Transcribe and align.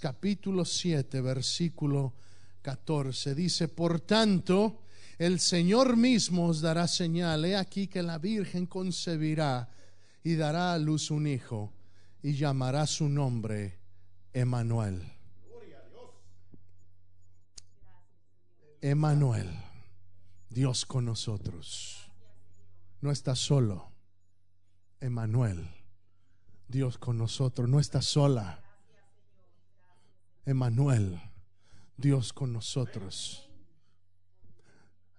Capítulo 0.00 0.64
7, 0.64 1.20
versículo 1.20 2.14
14. 2.62 3.34
Dice, 3.34 3.66
por 3.66 4.00
tanto, 4.00 4.82
el 5.18 5.40
Señor 5.40 5.96
mismo 5.96 6.46
os 6.46 6.60
dará 6.60 6.86
señal. 6.86 7.44
He 7.44 7.56
aquí 7.56 7.88
que 7.88 8.02
la 8.02 8.18
Virgen 8.18 8.66
concebirá 8.66 9.68
y 10.22 10.36
dará 10.36 10.72
a 10.72 10.78
luz 10.78 11.10
un 11.10 11.26
hijo 11.26 11.72
y 12.22 12.34
llamará 12.34 12.86
su 12.86 13.08
nombre 13.08 13.78
Emanuel. 14.32 15.02
Emanuel, 18.80 19.50
Dios 20.48 20.86
con 20.86 21.04
nosotros. 21.04 22.10
No 23.00 23.10
está 23.10 23.34
solo. 23.34 23.90
Emanuel, 25.00 25.68
Dios 26.68 26.98
con 26.98 27.18
nosotros. 27.18 27.68
No 27.68 27.80
está 27.80 28.00
sola. 28.00 28.61
Emanuel, 30.44 31.20
Dios 31.96 32.32
con 32.32 32.52
nosotros. 32.52 33.48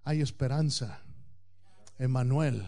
Hay 0.04 0.22
esperanza. 0.22 1.02
Emanuel, 1.98 2.66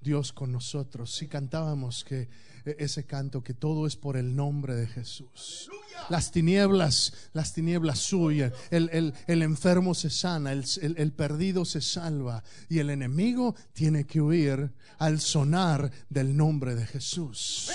Dios 0.00 0.32
con 0.32 0.50
nosotros. 0.50 1.14
Si 1.14 1.28
cantábamos 1.28 2.02
que 2.02 2.28
e, 2.64 2.76
ese 2.78 3.04
canto 3.04 3.42
que 3.42 3.54
todo 3.54 3.86
es 3.86 3.94
por 3.94 4.16
el 4.16 4.34
nombre 4.34 4.74
de 4.74 4.86
Jesús. 4.88 5.70
Las 6.08 6.32
tinieblas, 6.32 7.12
las 7.32 7.52
tinieblas 7.52 8.12
huyen, 8.12 8.52
el, 8.70 8.90
el, 8.92 9.14
el 9.28 9.42
enfermo 9.42 9.94
se 9.94 10.10
sana, 10.10 10.50
el, 10.50 10.64
el, 10.80 10.96
el 10.98 11.12
perdido 11.12 11.64
se 11.64 11.80
salva 11.80 12.42
y 12.68 12.80
el 12.80 12.90
enemigo 12.90 13.54
tiene 13.72 14.04
que 14.04 14.20
huir 14.20 14.72
al 14.98 15.20
sonar 15.20 15.92
del 16.08 16.36
nombre 16.36 16.74
de 16.74 16.86
Jesús 16.86 17.70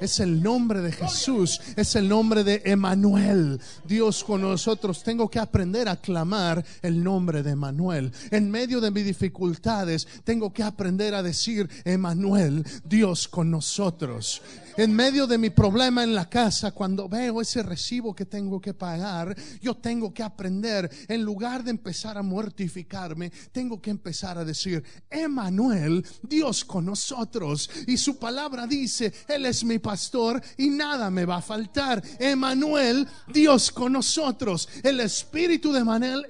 es 0.00 0.20
el 0.20 0.42
nombre 0.42 0.80
de 0.80 0.92
Jesús, 0.92 1.60
es 1.76 1.96
el 1.96 2.08
nombre 2.08 2.44
de 2.44 2.62
Emanuel, 2.64 3.60
Dios 3.84 4.24
con 4.24 4.42
nosotros. 4.42 5.02
Tengo 5.02 5.30
que 5.30 5.38
aprender 5.38 5.88
a 5.88 5.96
clamar 5.96 6.64
el 6.82 7.02
nombre 7.02 7.42
de 7.42 7.52
Emanuel. 7.52 8.12
En 8.30 8.50
medio 8.50 8.80
de 8.80 8.90
mis 8.90 9.04
dificultades, 9.04 10.06
tengo 10.24 10.52
que 10.52 10.62
aprender 10.62 11.14
a 11.14 11.22
decir 11.22 11.68
Emanuel, 11.84 12.64
Dios 12.84 13.28
con 13.28 13.50
nosotros 13.50 14.42
en 14.76 14.92
medio 14.94 15.26
de 15.26 15.38
mi 15.38 15.50
problema 15.50 16.02
en 16.02 16.14
la 16.14 16.28
casa, 16.28 16.72
cuando 16.72 17.08
veo 17.08 17.40
ese 17.40 17.62
recibo 17.62 18.14
que 18.14 18.26
tengo 18.26 18.60
que 18.60 18.74
pagar, 18.74 19.36
yo 19.60 19.76
tengo 19.76 20.12
que 20.12 20.22
aprender, 20.22 20.90
en 21.08 21.22
lugar 21.22 21.64
de 21.64 21.70
empezar 21.70 22.18
a 22.18 22.22
mortificarme, 22.22 23.30
tengo 23.52 23.80
que 23.80 23.90
empezar 23.90 24.38
a 24.38 24.44
decir, 24.44 24.82
Emanuel, 25.10 26.04
Dios 26.22 26.64
con 26.64 26.84
nosotros. 26.86 27.70
Y 27.86 27.96
su 27.96 28.18
palabra 28.18 28.66
dice, 28.66 29.12
Él 29.28 29.46
es 29.46 29.64
mi 29.64 29.78
pastor 29.78 30.42
y 30.56 30.70
nada 30.70 31.10
me 31.10 31.24
va 31.24 31.36
a 31.36 31.42
faltar. 31.42 32.02
Emanuel, 32.18 33.06
Dios 33.32 33.70
con 33.72 33.92
nosotros. 33.92 34.68
El 34.82 35.00
espíritu 35.00 35.72
de 35.72 35.80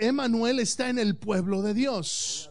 Emanuel 0.00 0.60
está 0.60 0.88
en 0.88 0.98
el 0.98 1.16
pueblo 1.16 1.62
de 1.62 1.74
Dios. 1.74 2.50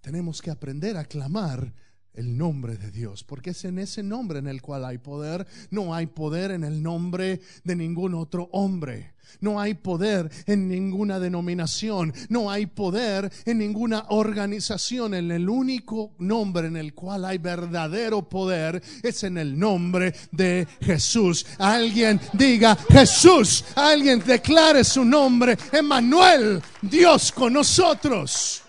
Tenemos 0.00 0.40
que 0.40 0.50
aprender 0.50 0.96
a 0.96 1.04
clamar 1.04 1.72
el 2.16 2.36
nombre 2.36 2.76
de 2.76 2.90
Dios, 2.90 3.24
porque 3.24 3.50
es 3.50 3.64
en 3.64 3.78
ese 3.78 4.02
nombre 4.02 4.38
en 4.38 4.48
el 4.48 4.62
cual 4.62 4.84
hay 4.84 4.98
poder. 4.98 5.46
No 5.70 5.94
hay 5.94 6.06
poder 6.06 6.50
en 6.50 6.64
el 6.64 6.82
nombre 6.82 7.40
de 7.64 7.76
ningún 7.76 8.14
otro 8.14 8.48
hombre. 8.52 9.16
No 9.40 9.60
hay 9.60 9.74
poder 9.74 10.30
en 10.46 10.68
ninguna 10.68 11.18
denominación. 11.18 12.12
No 12.28 12.50
hay 12.50 12.66
poder 12.66 13.30
en 13.44 13.58
ninguna 13.58 14.06
organización. 14.08 15.14
En 15.14 15.30
el 15.30 15.48
único 15.48 16.14
nombre 16.18 16.68
en 16.68 16.76
el 16.76 16.94
cual 16.94 17.24
hay 17.24 17.38
verdadero 17.38 18.28
poder 18.28 18.82
es 19.02 19.24
en 19.24 19.38
el 19.38 19.58
nombre 19.58 20.14
de 20.30 20.66
Jesús. 20.80 21.46
Alguien 21.58 22.20
diga 22.32 22.76
Jesús. 22.88 23.64
Alguien 23.74 24.22
declare 24.24 24.84
su 24.84 25.04
nombre. 25.04 25.56
Emmanuel, 25.72 26.62
Dios 26.80 27.32
con 27.32 27.52
nosotros. 27.52 28.65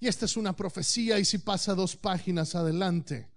Y 0.00 0.08
esta 0.08 0.24
es 0.24 0.38
una 0.38 0.56
profecía 0.56 1.18
y 1.18 1.26
si 1.26 1.38
pasa 1.38 1.74
dos 1.74 1.94
páginas 1.94 2.54
adelante, 2.54 3.28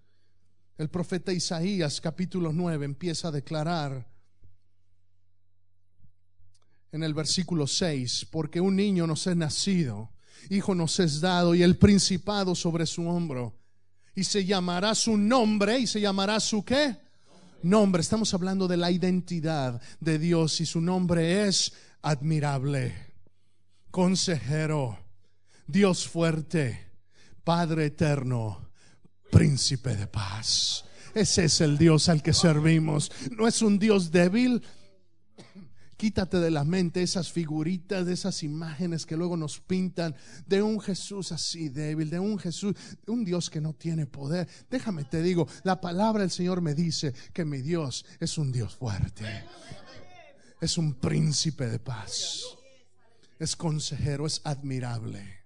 el 0.78 0.90
profeta 0.90 1.34
Isaías 1.34 2.00
capítulo 2.00 2.54
9 2.54 2.86
empieza 2.86 3.28
a 3.28 3.32
declarar 3.32 4.08
en 6.94 7.04
el 7.04 7.14
versículo 7.14 7.68
6, 7.68 8.28
porque 8.32 8.62
un 8.62 8.78
niño 8.78 9.06
nos 9.06 9.28
es 9.28 9.36
nacido, 9.36 10.12
hijo 10.50 10.74
nos 10.74 11.02
es 11.02 11.20
dado 11.20 11.54
y 11.54 11.64
el 11.64 11.78
principado 11.78 12.56
sobre 12.56 12.86
su 12.86 13.10
hombro. 13.10 13.60
Y 14.16 14.24
se 14.24 14.46
llamará 14.46 14.96
su 14.96 15.18
nombre 15.18 15.80
y 15.80 15.88
se 15.88 16.00
llamará 16.00 16.40
su 16.40 16.64
qué? 16.64 16.96
Nombre. 17.64 18.02
Estamos 18.02 18.34
hablando 18.34 18.70
de 18.70 18.78
la 18.78 18.90
identidad 18.90 19.82
de 20.00 20.18
Dios 20.18 20.62
y 20.62 20.66
su 20.66 20.80
nombre 20.80 21.46
es 21.46 21.74
admirable, 22.02 22.96
consejero 23.92 25.03
Dios 25.68 26.08
fuerte, 26.08 26.92
Padre 27.44 27.88
eterno, 27.88 28.70
príncipe 29.32 29.96
de 29.96 30.08
paz. 30.08 30.86
Ese 31.14 31.46
es 31.46 31.62
el 31.62 31.78
Dios 31.78 32.10
al 32.10 32.24
que 32.24 32.34
servimos. 32.34 33.12
No 33.38 33.48
es 33.48 33.62
un 33.62 33.80
Dios 33.80 34.12
débil. 34.12 34.64
Quítate 35.96 36.40
de 36.40 36.52
la 36.52 36.64
mente 36.66 37.02
esas 37.02 37.32
figuritas, 37.32 38.06
de 38.06 38.14
esas 38.14 38.44
imágenes 38.44 39.06
que 39.06 39.16
luego 39.16 39.38
nos 39.38 39.60
pintan 39.60 40.16
de 40.46 40.62
un 40.62 40.82
Jesús 40.82 41.32
así 41.32 41.70
débil, 41.70 42.10
de 42.10 42.20
un 42.20 42.38
Jesús, 42.38 42.76
un 43.08 43.24
Dios 43.24 43.50
que 43.50 43.62
no 43.62 43.74
tiene 43.74 44.06
poder. 44.06 44.48
Déjame 44.70 45.06
te 45.06 45.22
digo, 45.22 45.48
la 45.64 45.80
palabra 45.80 46.22
del 46.22 46.32
Señor 46.32 46.62
me 46.62 46.74
dice 46.74 47.14
que 47.32 47.46
mi 47.46 47.62
Dios 47.62 48.06
es 48.20 48.38
un 48.38 48.52
Dios 48.52 48.76
fuerte. 48.76 49.46
Es 50.60 50.78
un 50.78 50.96
príncipe 50.96 51.68
de 51.68 51.80
paz. 51.80 52.42
Es 53.40 53.56
consejero, 53.56 54.26
es 54.26 54.42
admirable. 54.44 55.43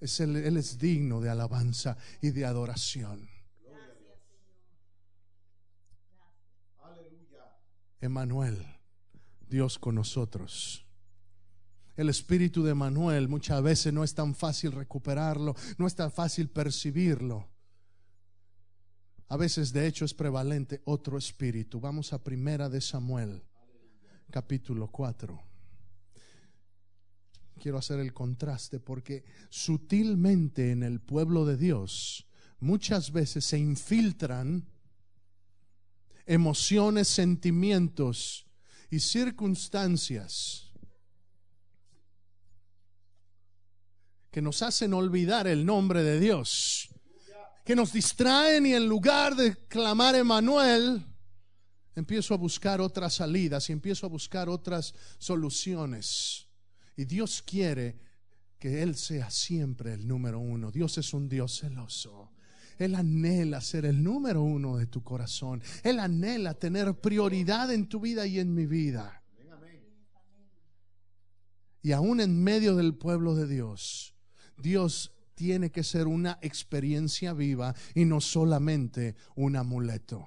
Es 0.00 0.20
él, 0.20 0.36
es 0.36 0.78
digno 0.78 1.20
de 1.20 1.30
alabanza 1.30 1.96
y 2.20 2.30
de 2.30 2.44
adoración. 2.44 3.28
Emanuel, 8.00 8.64
Dios 9.48 9.78
con 9.78 9.94
nosotros. 9.94 10.84
El 11.96 12.10
espíritu 12.10 12.62
de 12.62 12.72
Emanuel 12.72 13.26
muchas 13.26 13.62
veces 13.62 13.92
no 13.92 14.04
es 14.04 14.14
tan 14.14 14.34
fácil 14.34 14.72
recuperarlo, 14.72 15.56
no 15.78 15.86
es 15.86 15.94
tan 15.94 16.12
fácil 16.12 16.50
percibirlo. 16.50 17.48
A 19.28 19.36
veces 19.36 19.72
de 19.72 19.86
hecho 19.86 20.04
es 20.04 20.12
prevalente 20.12 20.82
otro 20.84 21.16
espíritu. 21.16 21.80
Vamos 21.80 22.12
a 22.12 22.22
primera 22.22 22.68
de 22.68 22.80
Samuel, 22.82 23.42
capítulo 24.30 24.88
4 24.88 25.45
quiero 27.66 27.78
hacer 27.78 27.98
el 27.98 28.12
contraste 28.12 28.78
porque 28.78 29.24
sutilmente 29.50 30.70
en 30.70 30.84
el 30.84 31.00
pueblo 31.00 31.44
de 31.44 31.56
Dios 31.56 32.28
muchas 32.60 33.10
veces 33.10 33.44
se 33.44 33.58
infiltran 33.58 34.68
emociones, 36.26 37.08
sentimientos 37.08 38.46
y 38.88 39.00
circunstancias 39.00 40.70
que 44.30 44.40
nos 44.40 44.62
hacen 44.62 44.94
olvidar 44.94 45.48
el 45.48 45.66
nombre 45.66 46.04
de 46.04 46.20
Dios, 46.20 46.88
que 47.64 47.74
nos 47.74 47.92
distraen 47.92 48.64
y 48.66 48.74
en 48.74 48.86
lugar 48.86 49.34
de 49.34 49.56
clamar 49.66 50.14
Emanuel, 50.14 51.04
empiezo 51.96 52.32
a 52.32 52.36
buscar 52.36 52.80
otras 52.80 53.14
salidas 53.14 53.68
y 53.70 53.72
empiezo 53.72 54.06
a 54.06 54.08
buscar 54.08 54.48
otras 54.48 54.94
soluciones. 55.18 56.45
Y 56.96 57.04
Dios 57.04 57.42
quiere 57.42 57.96
que 58.58 58.82
Él 58.82 58.96
sea 58.96 59.30
siempre 59.30 59.92
el 59.92 60.08
número 60.08 60.40
uno. 60.40 60.70
Dios 60.70 60.98
es 60.98 61.12
un 61.12 61.28
Dios 61.28 61.60
celoso. 61.60 62.32
Él 62.78 62.94
anhela 62.94 63.60
ser 63.60 63.84
el 63.86 64.02
número 64.02 64.42
uno 64.42 64.76
de 64.76 64.86
tu 64.86 65.02
corazón. 65.02 65.62
Él 65.82 65.98
anhela 65.98 66.54
tener 66.54 66.94
prioridad 66.94 67.72
en 67.72 67.88
tu 67.88 68.00
vida 68.00 68.26
y 68.26 68.38
en 68.38 68.54
mi 68.54 68.66
vida. 68.66 69.22
Y 71.82 71.92
aún 71.92 72.20
en 72.20 72.42
medio 72.42 72.74
del 72.74 72.94
pueblo 72.94 73.34
de 73.34 73.46
Dios, 73.46 74.14
Dios 74.58 75.12
tiene 75.34 75.70
que 75.70 75.84
ser 75.84 76.08
una 76.08 76.38
experiencia 76.42 77.32
viva 77.32 77.74
y 77.94 78.04
no 78.06 78.20
solamente 78.20 79.14
un 79.36 79.54
amuleto. 79.54 80.26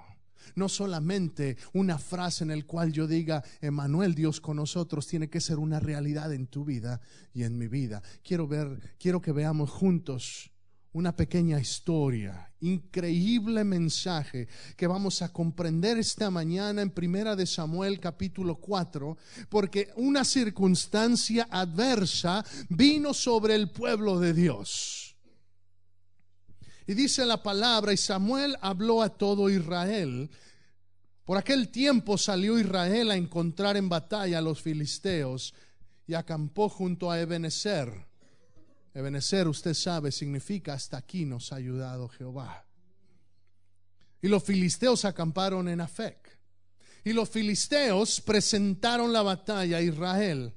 No 0.55 0.69
solamente 0.69 1.57
una 1.73 1.97
frase 1.97 2.43
en 2.43 2.51
el 2.51 2.65
cual 2.65 2.91
yo 2.91 3.07
diga, 3.07 3.43
Emanuel, 3.61 4.15
Dios 4.15 4.41
con 4.41 4.57
nosotros, 4.57 5.07
tiene 5.07 5.29
que 5.29 5.41
ser 5.41 5.59
una 5.59 5.79
realidad 5.79 6.33
en 6.33 6.47
tu 6.47 6.65
vida 6.65 7.01
y 7.33 7.43
en 7.43 7.57
mi 7.57 7.67
vida. 7.67 8.01
Quiero 8.23 8.47
ver, 8.47 8.95
quiero 8.97 9.21
que 9.21 9.31
veamos 9.31 9.69
juntos 9.69 10.51
una 10.91 11.15
pequeña 11.15 11.59
historia, 11.59 12.51
increíble 12.61 13.63
mensaje 13.63 14.47
que 14.75 14.87
vamos 14.87 15.21
a 15.21 15.31
comprender 15.31 15.99
esta 15.99 16.31
mañana 16.31 16.81
en 16.81 16.89
Primera 16.89 17.35
de 17.35 17.45
Samuel 17.45 17.99
capítulo 17.99 18.55
4, 18.55 19.17
porque 19.49 19.89
una 19.97 20.25
circunstancia 20.25 21.47
adversa 21.51 22.43
vino 22.69 23.13
sobre 23.13 23.55
el 23.55 23.69
pueblo 23.69 24.19
de 24.19 24.33
Dios. 24.33 25.08
Y 26.89 26.95
dice 26.95 27.24
la 27.24 27.44
palabra, 27.44 27.94
y 27.94 27.97
Samuel 27.97 28.57
habló 28.62 29.03
a 29.03 29.09
todo 29.09 29.47
Israel. 29.51 30.27
Por 31.24 31.38
aquel 31.38 31.69
tiempo 31.69 32.18
salió 32.18 32.57
Israel 32.57 33.12
a 33.12 33.15
encontrar 33.15 33.77
en 33.77 33.88
batalla 33.88 34.39
a 34.39 34.41
los 34.41 34.59
filisteos 34.59 35.53
y 36.07 36.15
acampó 36.15 36.68
junto 36.68 37.12
a 37.12 37.19
Ebenezer 37.21 38.07
Ebenecer, 38.91 39.47
usted 39.47 39.75
sabe, 39.75 40.12
significa 40.12 40.74
hasta 40.74 40.97
aquí 40.97 41.25
nos 41.25 41.53
ha 41.53 41.57
ayudado 41.57 42.07
Jehová. 42.07 42.65
Y 44.19 44.27
los 44.27 44.44
filisteos 44.44 45.06
acamparon 45.06 45.69
en 45.69 45.81
Afec. 45.81 46.39
Y 47.03 47.13
los 47.13 47.30
filisteos 47.30 48.19
presentaron 48.19 49.13
la 49.13 49.21
batalla 49.21 49.77
a 49.77 49.81
Israel. 49.83 50.56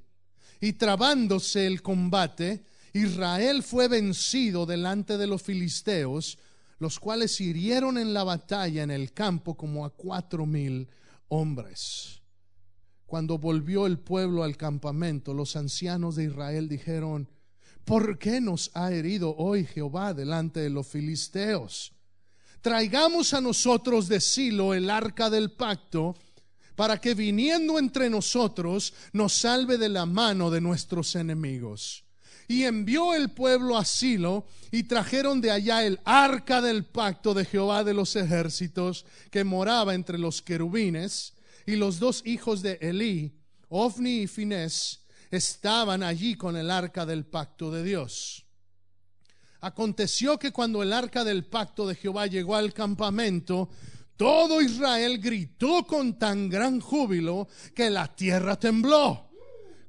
Y 0.59 0.73
trabándose 0.73 1.67
el 1.67 1.83
combate, 1.83 2.65
Israel 2.93 3.63
fue 3.63 3.87
vencido 3.87 4.67
delante 4.67 5.17
de 5.17 5.25
los 5.25 5.41
filisteos, 5.41 6.37
los 6.77 6.99
cuales 6.99 7.41
hirieron 7.41 7.97
en 7.97 8.13
la 8.13 8.23
batalla 8.23 8.83
en 8.83 8.91
el 8.91 9.13
campo 9.13 9.55
como 9.55 9.83
a 9.83 9.89
cuatro 9.89 10.45
mil 10.45 10.87
hombres. 11.27 12.21
Cuando 13.07 13.39
volvió 13.39 13.87
el 13.87 13.99
pueblo 13.99 14.43
al 14.43 14.57
campamento, 14.57 15.33
los 15.33 15.55
ancianos 15.55 16.15
de 16.15 16.25
Israel 16.25 16.67
dijeron, 16.67 17.29
¿por 17.83 18.19
qué 18.19 18.39
nos 18.39 18.69
ha 18.75 18.91
herido 18.91 19.35
hoy 19.37 19.65
Jehová 19.65 20.13
delante 20.13 20.59
de 20.59 20.69
los 20.69 20.87
filisteos? 20.87 21.93
Traigamos 22.61 23.33
a 23.33 23.41
nosotros 23.41 24.07
de 24.07 24.21
Silo 24.21 24.73
el 24.73 24.89
arca 24.89 25.29
del 25.29 25.51
pacto, 25.51 26.15
para 26.75 26.99
que 26.99 27.13
viniendo 27.13 27.77
entre 27.77 28.09
nosotros 28.09 28.93
nos 29.11 29.33
salve 29.33 29.77
de 29.77 29.89
la 29.89 30.05
mano 30.05 30.49
de 30.49 30.61
nuestros 30.61 31.15
enemigos. 31.15 32.03
Y 32.47 32.63
envió 32.63 33.13
el 33.13 33.31
pueblo 33.31 33.77
a 33.77 33.85
Silo 33.85 34.45
y 34.71 34.83
trajeron 34.83 35.41
de 35.41 35.51
allá 35.51 35.85
el 35.85 35.99
arca 36.03 36.61
del 36.61 36.85
pacto 36.85 37.33
de 37.33 37.45
Jehová 37.45 37.83
de 37.83 37.93
los 37.93 38.15
ejércitos 38.15 39.05
que 39.31 39.43
moraba 39.43 39.93
entre 39.93 40.17
los 40.17 40.41
querubines 40.41 41.33
y 41.65 41.75
los 41.75 41.99
dos 41.99 42.21
hijos 42.25 42.61
de 42.61 42.77
Elí, 42.81 43.33
Ofni 43.69 44.23
y 44.23 44.27
Finés, 44.27 45.01
estaban 45.31 46.03
allí 46.03 46.35
con 46.35 46.55
el 46.57 46.69
arca 46.69 47.05
del 47.05 47.25
pacto 47.25 47.71
de 47.71 47.83
Dios. 47.83 48.45
Aconteció 49.61 50.37
que 50.37 50.51
cuando 50.51 50.83
el 50.83 50.91
arca 50.91 51.23
del 51.23 51.45
pacto 51.45 51.87
de 51.87 51.95
Jehová 51.95 52.27
llegó 52.27 52.55
al 52.55 52.73
campamento, 52.73 53.69
todo 54.17 54.61
Israel 54.61 55.19
gritó 55.19 55.87
con 55.87 56.19
tan 56.19 56.49
gran 56.49 56.79
júbilo 56.79 57.47
que 57.73 57.89
la 57.89 58.13
tierra 58.13 58.59
tembló. 58.59 59.29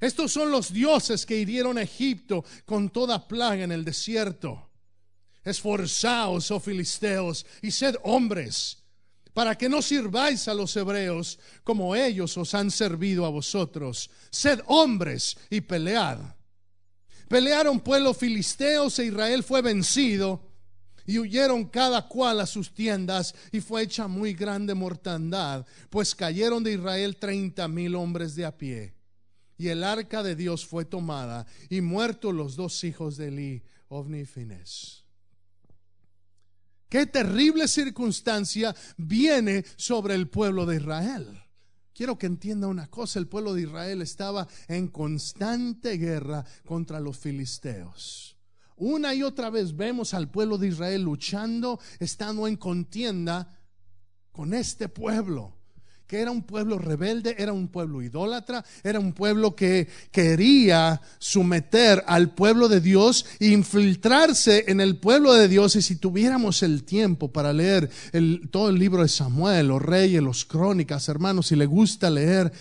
Estos 0.00 0.32
son 0.32 0.50
los 0.50 0.72
dioses 0.72 1.24
que 1.24 1.38
hirieron 1.38 1.78
a 1.78 1.82
Egipto 1.82 2.44
con 2.64 2.90
toda 2.90 3.26
plaga 3.26 3.64
en 3.64 3.72
el 3.72 3.84
desierto. 3.84 4.70
Esforzaos, 5.44 6.50
oh 6.50 6.60
filisteos, 6.60 7.46
y 7.62 7.70
sed 7.70 7.96
hombres 8.02 8.82
para 9.36 9.54
que 9.54 9.68
no 9.68 9.82
sirváis 9.82 10.48
a 10.48 10.54
los 10.54 10.74
hebreos 10.76 11.38
como 11.62 11.94
ellos 11.94 12.38
os 12.38 12.54
han 12.54 12.70
servido 12.70 13.26
a 13.26 13.28
vosotros. 13.28 14.08
Sed 14.30 14.60
hombres 14.64 15.36
y 15.50 15.60
pelead. 15.60 16.18
Pelearon 17.28 17.80
pueblos 17.80 18.16
filisteos 18.16 18.98
e 18.98 19.04
Israel 19.04 19.42
fue 19.42 19.60
vencido 19.60 20.40
y 21.04 21.18
huyeron 21.18 21.66
cada 21.66 22.08
cual 22.08 22.40
a 22.40 22.46
sus 22.46 22.72
tiendas 22.72 23.34
y 23.52 23.60
fue 23.60 23.82
hecha 23.82 24.08
muy 24.08 24.32
grande 24.32 24.72
mortandad, 24.72 25.66
pues 25.90 26.14
cayeron 26.14 26.64
de 26.64 26.72
Israel 26.72 27.16
treinta 27.16 27.68
mil 27.68 27.94
hombres 27.94 28.36
de 28.36 28.46
a 28.46 28.56
pie. 28.56 28.95
Y 29.58 29.68
el 29.68 29.84
arca 29.84 30.22
de 30.22 30.36
Dios 30.36 30.66
fue 30.66 30.84
tomada 30.84 31.46
y 31.70 31.80
muertos 31.80 32.34
los 32.34 32.56
dos 32.56 32.84
hijos 32.84 33.16
de 33.16 33.28
Eli, 33.28 33.62
Ovni 33.88 34.20
y 34.20 34.26
Fines. 34.26 35.04
Qué 36.88 37.06
terrible 37.06 37.66
circunstancia 37.66 38.74
viene 38.96 39.64
sobre 39.76 40.14
el 40.14 40.28
pueblo 40.28 40.66
de 40.66 40.76
Israel. 40.76 41.42
Quiero 41.92 42.18
que 42.18 42.26
entienda 42.26 42.68
una 42.68 42.88
cosa, 42.88 43.18
el 43.18 43.26
pueblo 43.26 43.54
de 43.54 43.62
Israel 43.62 44.02
estaba 44.02 44.46
en 44.68 44.88
constante 44.88 45.96
guerra 45.96 46.44
contra 46.64 47.00
los 47.00 47.18
filisteos. 47.18 48.36
Una 48.76 49.14
y 49.14 49.22
otra 49.22 49.48
vez 49.48 49.74
vemos 49.74 50.12
al 50.12 50.30
pueblo 50.30 50.58
de 50.58 50.68
Israel 50.68 51.02
luchando, 51.02 51.80
estando 51.98 52.46
en 52.46 52.56
contienda 52.56 53.58
con 54.30 54.52
este 54.52 54.90
pueblo 54.90 55.55
que 56.06 56.20
era 56.20 56.30
un 56.30 56.42
pueblo 56.42 56.78
rebelde, 56.78 57.34
era 57.38 57.52
un 57.52 57.68
pueblo 57.68 58.00
idólatra, 58.00 58.64
era 58.84 59.00
un 59.00 59.12
pueblo 59.12 59.56
que 59.56 59.88
quería 60.12 61.00
someter 61.18 62.04
al 62.06 62.30
pueblo 62.30 62.68
de 62.68 62.80
Dios 62.80 63.26
e 63.40 63.48
infiltrarse 63.48 64.64
en 64.68 64.80
el 64.80 64.98
pueblo 64.98 65.34
de 65.34 65.48
Dios. 65.48 65.74
Y 65.76 65.82
si 65.82 65.96
tuviéramos 65.96 66.62
el 66.62 66.84
tiempo 66.84 67.32
para 67.32 67.52
leer 67.52 67.90
todo 68.50 68.68
el 68.68 68.78
libro 68.78 69.02
de 69.02 69.08
Samuel, 69.08 69.68
los 69.68 69.82
reyes, 69.82 70.22
los 70.22 70.44
crónicas, 70.44 71.08
hermanos, 71.08 71.48
si 71.48 71.56
le 71.56 71.66
gusta 71.66 72.08
leer 72.08 72.52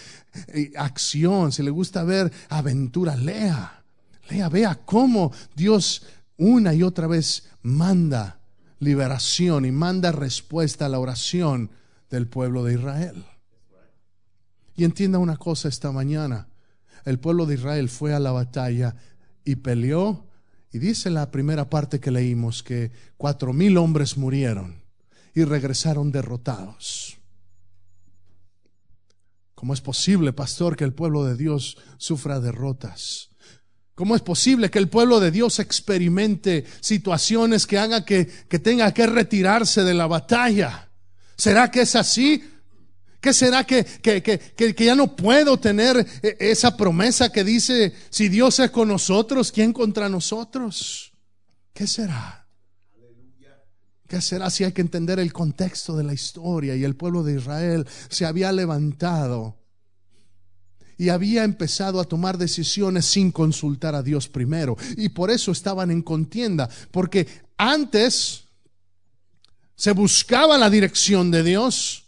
eh, 0.48 0.72
acción, 0.76 1.52
si 1.52 1.62
le 1.62 1.70
gusta 1.70 2.04
ver 2.04 2.32
aventura, 2.50 3.16
lea, 3.16 3.84
lea, 4.30 4.50
vea 4.50 4.80
cómo 4.86 5.32
Dios 5.56 6.04
una 6.38 6.74
y 6.74 6.84
otra 6.84 7.08
vez 7.08 7.48
manda 7.62 8.40
liberación 8.80 9.66
y 9.66 9.72
manda 9.72 10.12
respuesta 10.12 10.88
a 10.88 10.90
la 10.90 11.00
oración 11.00 11.70
del 12.10 12.28
pueblo 12.28 12.64
de 12.64 12.74
Israel. 12.74 13.26
Y 14.76 14.84
entienda 14.84 15.20
una 15.20 15.38
cosa 15.38 15.70
esta 15.70 15.92
mañana. 15.92 16.48
El 17.06 17.20
pueblo 17.20 17.46
de 17.46 17.56
Israel 17.56 17.90
fue 17.90 18.14
a 18.14 18.20
la 18.20 18.32
batalla 18.32 18.96
y 19.44 19.56
peleó. 19.58 20.28
Y 20.72 20.80
dice 20.80 21.10
la 21.10 21.32
primera 21.32 21.70
parte 21.70 22.00
que 22.00 22.12
leímos 22.12 22.62
que 22.62 22.92
cuatro 23.18 23.54
mil 23.54 23.78
hombres 23.78 24.18
murieron 24.18 24.84
y 25.34 25.44
regresaron 25.44 26.12
derrotados. 26.12 27.18
¿Cómo 29.54 29.74
es 29.74 29.80
posible, 29.80 30.34
pastor, 30.34 30.76
que 30.76 30.84
el 30.84 30.94
pueblo 30.94 31.24
de 31.24 31.38
Dios 31.38 31.78
sufra 31.98 32.42
derrotas? 32.42 33.30
¿Cómo 33.96 34.16
es 34.18 34.22
posible 34.22 34.70
que 34.70 34.80
el 34.80 34.90
pueblo 34.90 35.22
de 35.22 35.32
Dios 35.32 35.60
experimente 35.60 36.66
situaciones 36.82 37.66
que 37.66 37.78
hagan 37.78 38.04
que, 38.04 38.28
que 38.28 38.60
tenga 38.60 38.94
que 38.94 39.08
retirarse 39.08 39.84
de 39.84 39.94
la 39.94 40.08
batalla? 40.08 40.90
¿Será 41.38 41.72
que 41.72 41.82
es 41.82 41.96
así? 41.96 42.44
¿Qué 43.26 43.34
será 43.34 43.64
que, 43.64 43.84
que, 43.84 44.22
que, 44.22 44.86
ya 44.86 44.94
no 44.94 45.16
puedo 45.16 45.58
tener 45.58 45.98
e, 46.22 46.38
esa 46.40 46.78
promesa 46.78 47.32
que 47.32 47.44
dice, 47.44 47.92
si 48.12 48.30
Dios 48.30 48.60
es 48.60 48.70
con 48.70 48.88
nosotros, 48.88 49.52
¿quién 49.52 49.74
contra 49.74 50.08
nosotros? 50.08 51.12
¿Qué 51.74 51.88
será? 51.88 52.48
¿Qué 54.08 54.22
será 54.22 54.52
si 54.52 54.64
hay 54.64 54.74
que 54.74 54.82
entender 54.82 55.20
el 55.20 55.34
contexto 55.34 55.98
de 55.98 56.04
la 56.04 56.14
historia? 56.14 56.76
Y 56.76 56.84
el 56.84 56.96
pueblo 56.96 57.24
de 57.24 57.38
Israel 57.38 57.88
se 58.10 58.28
había 58.28 58.52
levantado 58.52 59.58
y 60.96 61.10
había 61.10 61.44
empezado 61.44 62.00
a 62.00 62.06
tomar 62.06 62.38
decisiones 62.38 63.08
sin 63.08 63.32
consultar 63.32 63.96
a 63.96 64.04
Dios 64.04 64.28
primero. 64.28 64.78
Y 64.98 65.10
por 65.10 65.32
eso 65.32 65.52
estaban 65.52 65.90
en 65.90 66.04
contienda, 66.04 66.70
porque 66.92 67.28
antes 67.58 68.44
se 69.76 69.94
buscaba 69.94 70.60
la 70.60 70.70
dirección 70.70 71.32
de 71.32 71.42
Dios 71.42 72.05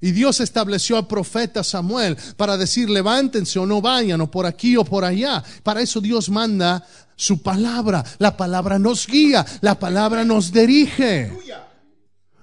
Y 0.00 0.12
Dios 0.12 0.40
estableció 0.40 0.96
al 0.96 1.06
profeta 1.06 1.64
Samuel 1.64 2.16
para 2.36 2.56
decir, 2.56 2.90
levántense 2.90 3.58
o 3.58 3.66
no 3.66 3.80
vayan, 3.80 4.20
o 4.20 4.30
por 4.30 4.46
aquí 4.46 4.76
o 4.76 4.84
por 4.84 5.04
allá. 5.04 5.42
Para 5.62 5.80
eso 5.80 6.00
Dios 6.00 6.28
manda 6.28 6.86
su 7.16 7.42
palabra. 7.42 8.04
La 8.18 8.36
palabra 8.36 8.78
nos 8.78 9.06
guía, 9.06 9.44
la 9.62 9.78
palabra 9.78 10.24
nos 10.24 10.52
dirige. 10.52 11.32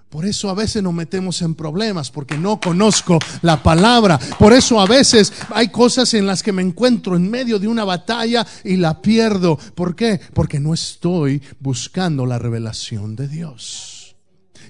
Por 0.10 0.28
eso 0.28 0.48
a 0.52 0.54
veces 0.54 0.84
nos 0.84 0.94
metemos 0.94 1.42
en 1.42 1.56
problemas, 1.56 2.12
porque 2.12 2.38
no 2.38 2.60
conozco 2.60 3.18
la 3.42 3.64
palabra. 3.64 4.20
Por 4.38 4.54
eso 4.54 4.80
a 4.80 4.86
veces 4.86 5.34
hay 5.50 5.70
cosas 5.70 6.14
en 6.14 6.28
las 6.28 6.44
que 6.44 6.52
me 6.52 6.62
encuentro 6.62 7.16
en 7.16 7.30
medio 7.32 7.58
de 7.58 7.68
una 7.68 7.84
batalla 7.84 8.46
y 8.64 8.78
la 8.78 9.02
pierdo. 9.02 9.58
¿Por 9.58 9.96
qué? 9.96 10.22
Porque 10.36 10.60
no 10.60 10.74
estoy 10.74 11.42
buscando 11.60 12.28
la 12.28 12.38
revelación 12.38 13.16
de 13.16 13.28
Dios. 13.28 14.16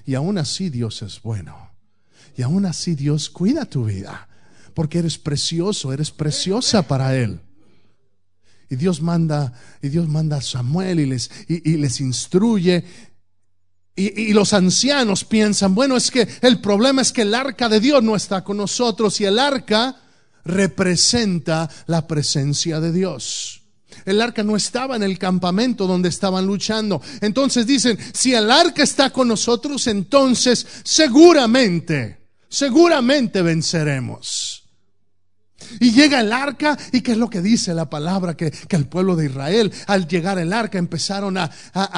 Y 0.06 0.14
aún 0.14 0.38
así 0.38 0.70
Dios 0.70 1.02
es 1.02 1.20
bueno. 1.20 1.63
Y 2.36 2.42
aún 2.42 2.66
así 2.66 2.94
Dios 2.94 3.30
cuida 3.30 3.64
tu 3.64 3.84
vida. 3.84 4.28
Porque 4.74 4.98
eres 4.98 5.18
precioso, 5.18 5.92
eres 5.92 6.10
preciosa 6.10 6.86
para 6.86 7.16
Él. 7.16 7.40
Y 8.68 8.76
Dios 8.76 9.00
manda, 9.00 9.52
y 9.82 9.88
Dios 9.88 10.08
manda 10.08 10.38
a 10.38 10.42
Samuel 10.42 10.98
y 11.00 11.06
les, 11.06 11.30
y, 11.48 11.76
les 11.76 12.00
instruye 12.00 12.84
y, 13.96 14.32
los 14.32 14.52
ancianos 14.52 15.24
piensan, 15.24 15.74
bueno, 15.74 15.96
es 15.96 16.10
que 16.10 16.26
el 16.40 16.60
problema 16.60 17.00
es 17.00 17.12
que 17.12 17.22
el 17.22 17.34
arca 17.34 17.68
de 17.68 17.78
Dios 17.78 18.02
no 18.02 18.16
está 18.16 18.42
con 18.42 18.56
nosotros 18.56 19.20
y 19.20 19.24
el 19.24 19.38
arca 19.38 19.96
representa 20.44 21.70
la 21.86 22.06
presencia 22.06 22.80
de 22.80 22.92
Dios. 22.92 23.62
El 24.04 24.20
arca 24.20 24.42
no 24.42 24.56
estaba 24.56 24.96
en 24.96 25.04
el 25.04 25.16
campamento 25.16 25.86
donde 25.86 26.08
estaban 26.08 26.44
luchando. 26.44 27.00
Entonces 27.20 27.68
dicen, 27.68 27.96
si 28.12 28.34
el 28.34 28.50
arca 28.50 28.82
está 28.82 29.10
con 29.10 29.28
nosotros, 29.28 29.86
entonces 29.86 30.66
seguramente, 30.82 32.23
seguramente 32.54 33.42
venceremos. 33.42 34.62
Y 35.80 35.92
llega 35.92 36.20
el 36.20 36.32
arca, 36.32 36.76
y 36.92 37.00
qué 37.00 37.12
es 37.12 37.18
lo 37.18 37.30
que 37.30 37.40
dice 37.40 37.74
la 37.74 37.88
palabra, 37.88 38.36
que, 38.36 38.52
el 38.68 38.86
pueblo 38.86 39.16
de 39.16 39.26
Israel, 39.26 39.72
al 39.86 40.06
llegar 40.06 40.38
el 40.38 40.52
arca, 40.52 40.78
empezaron 40.78 41.36
a, 41.38 41.50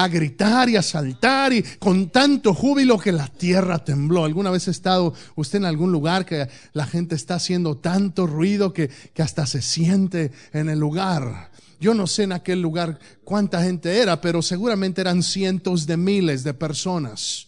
gritar 0.07 0.69
y 0.69 0.77
a 0.77 0.81
saltar, 0.81 1.53
y 1.53 1.63
con 1.77 2.09
tanto 2.09 2.53
júbilo 2.53 2.97
que 2.97 3.11
la 3.11 3.27
tierra 3.27 3.83
tembló. 3.83 4.25
¿Alguna 4.25 4.49
vez 4.49 4.67
ha 4.67 4.71
estado 4.71 5.13
usted 5.35 5.57
en 5.57 5.65
algún 5.65 5.91
lugar 5.91 6.25
que 6.25 6.47
la 6.73 6.85
gente 6.85 7.15
está 7.15 7.35
haciendo 7.35 7.77
tanto 7.77 8.25
ruido 8.25 8.73
que, 8.73 8.89
que 9.13 9.21
hasta 9.21 9.45
se 9.45 9.61
siente 9.61 10.31
en 10.53 10.69
el 10.69 10.79
lugar? 10.79 11.51
Yo 11.79 11.93
no 11.93 12.07
sé 12.07 12.23
en 12.23 12.31
aquel 12.31 12.61
lugar 12.61 12.99
cuánta 13.23 13.61
gente 13.61 13.99
era, 14.01 14.21
pero 14.21 14.41
seguramente 14.41 15.01
eran 15.01 15.21
cientos 15.21 15.85
de 15.85 15.97
miles 15.97 16.43
de 16.43 16.53
personas. 16.53 17.47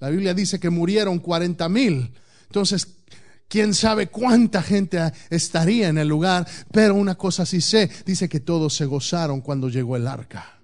La 0.00 0.08
Biblia 0.08 0.34
dice 0.34 0.58
que 0.58 0.70
murieron 0.70 1.18
40 1.18 1.68
mil. 1.68 2.10
Entonces, 2.46 2.88
quién 3.48 3.74
sabe 3.74 4.08
cuánta 4.08 4.62
gente 4.62 5.12
estaría 5.28 5.88
en 5.88 5.98
el 5.98 6.08
lugar, 6.08 6.46
pero 6.72 6.94
una 6.94 7.16
cosa 7.16 7.44
sí 7.44 7.60
sé, 7.60 7.90
dice 8.06 8.28
que 8.28 8.40
todos 8.40 8.74
se 8.74 8.86
gozaron 8.86 9.40
cuando 9.40 9.68
llegó 9.68 9.96
el 9.96 10.06
arca. 10.06 10.58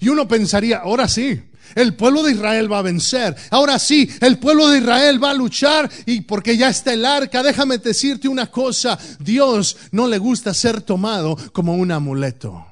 Y 0.00 0.08
uno 0.08 0.26
pensaría, 0.26 0.78
ahora 0.78 1.06
sí, 1.06 1.40
el 1.74 1.94
pueblo 1.94 2.22
de 2.22 2.32
Israel 2.32 2.70
va 2.72 2.78
a 2.78 2.82
vencer. 2.82 3.36
Ahora 3.50 3.78
sí, 3.78 4.08
el 4.20 4.38
pueblo 4.38 4.68
de 4.68 4.78
Israel 4.78 5.22
va 5.22 5.30
a 5.30 5.34
luchar 5.34 5.90
y 6.06 6.22
porque 6.22 6.56
ya 6.56 6.68
está 6.68 6.92
el 6.92 7.04
arca, 7.04 7.42
déjame 7.42 7.78
decirte 7.78 8.28
una 8.28 8.50
cosa, 8.50 8.98
Dios 9.20 9.76
no 9.92 10.08
le 10.08 10.18
gusta 10.18 10.52
ser 10.54 10.82
tomado 10.82 11.36
como 11.52 11.74
un 11.76 11.92
amuleto. 11.92 12.66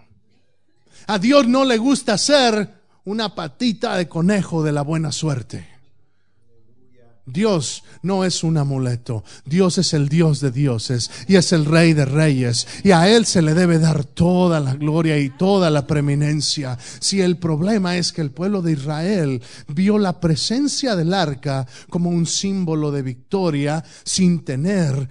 A 1.06 1.18
Dios 1.18 1.46
no 1.46 1.64
le 1.64 1.78
gusta 1.78 2.16
ser 2.18 2.81
una 3.04 3.34
patita 3.34 3.96
de 3.96 4.08
conejo 4.08 4.62
de 4.62 4.72
la 4.72 4.82
buena 4.82 5.12
suerte. 5.12 5.72
Dios 7.24 7.84
no 8.02 8.24
es 8.24 8.42
un 8.42 8.56
amuleto, 8.56 9.22
Dios 9.44 9.78
es 9.78 9.94
el 9.94 10.08
Dios 10.08 10.40
de 10.40 10.50
dioses 10.50 11.08
y 11.28 11.36
es 11.36 11.52
el 11.52 11.66
Rey 11.66 11.92
de 11.92 12.04
reyes 12.04 12.66
y 12.82 12.90
a 12.90 13.08
Él 13.08 13.26
se 13.26 13.42
le 13.42 13.54
debe 13.54 13.78
dar 13.78 14.04
toda 14.04 14.58
la 14.58 14.74
gloria 14.74 15.16
y 15.18 15.30
toda 15.30 15.70
la 15.70 15.86
preeminencia. 15.86 16.76
Si 16.98 17.20
el 17.20 17.38
problema 17.38 17.96
es 17.96 18.12
que 18.12 18.22
el 18.22 18.32
pueblo 18.32 18.60
de 18.60 18.72
Israel 18.72 19.40
vio 19.68 19.98
la 19.98 20.18
presencia 20.18 20.96
del 20.96 21.14
arca 21.14 21.66
como 21.90 22.10
un 22.10 22.26
símbolo 22.26 22.90
de 22.90 23.02
victoria 23.02 23.84
sin 24.04 24.44
tener 24.44 25.08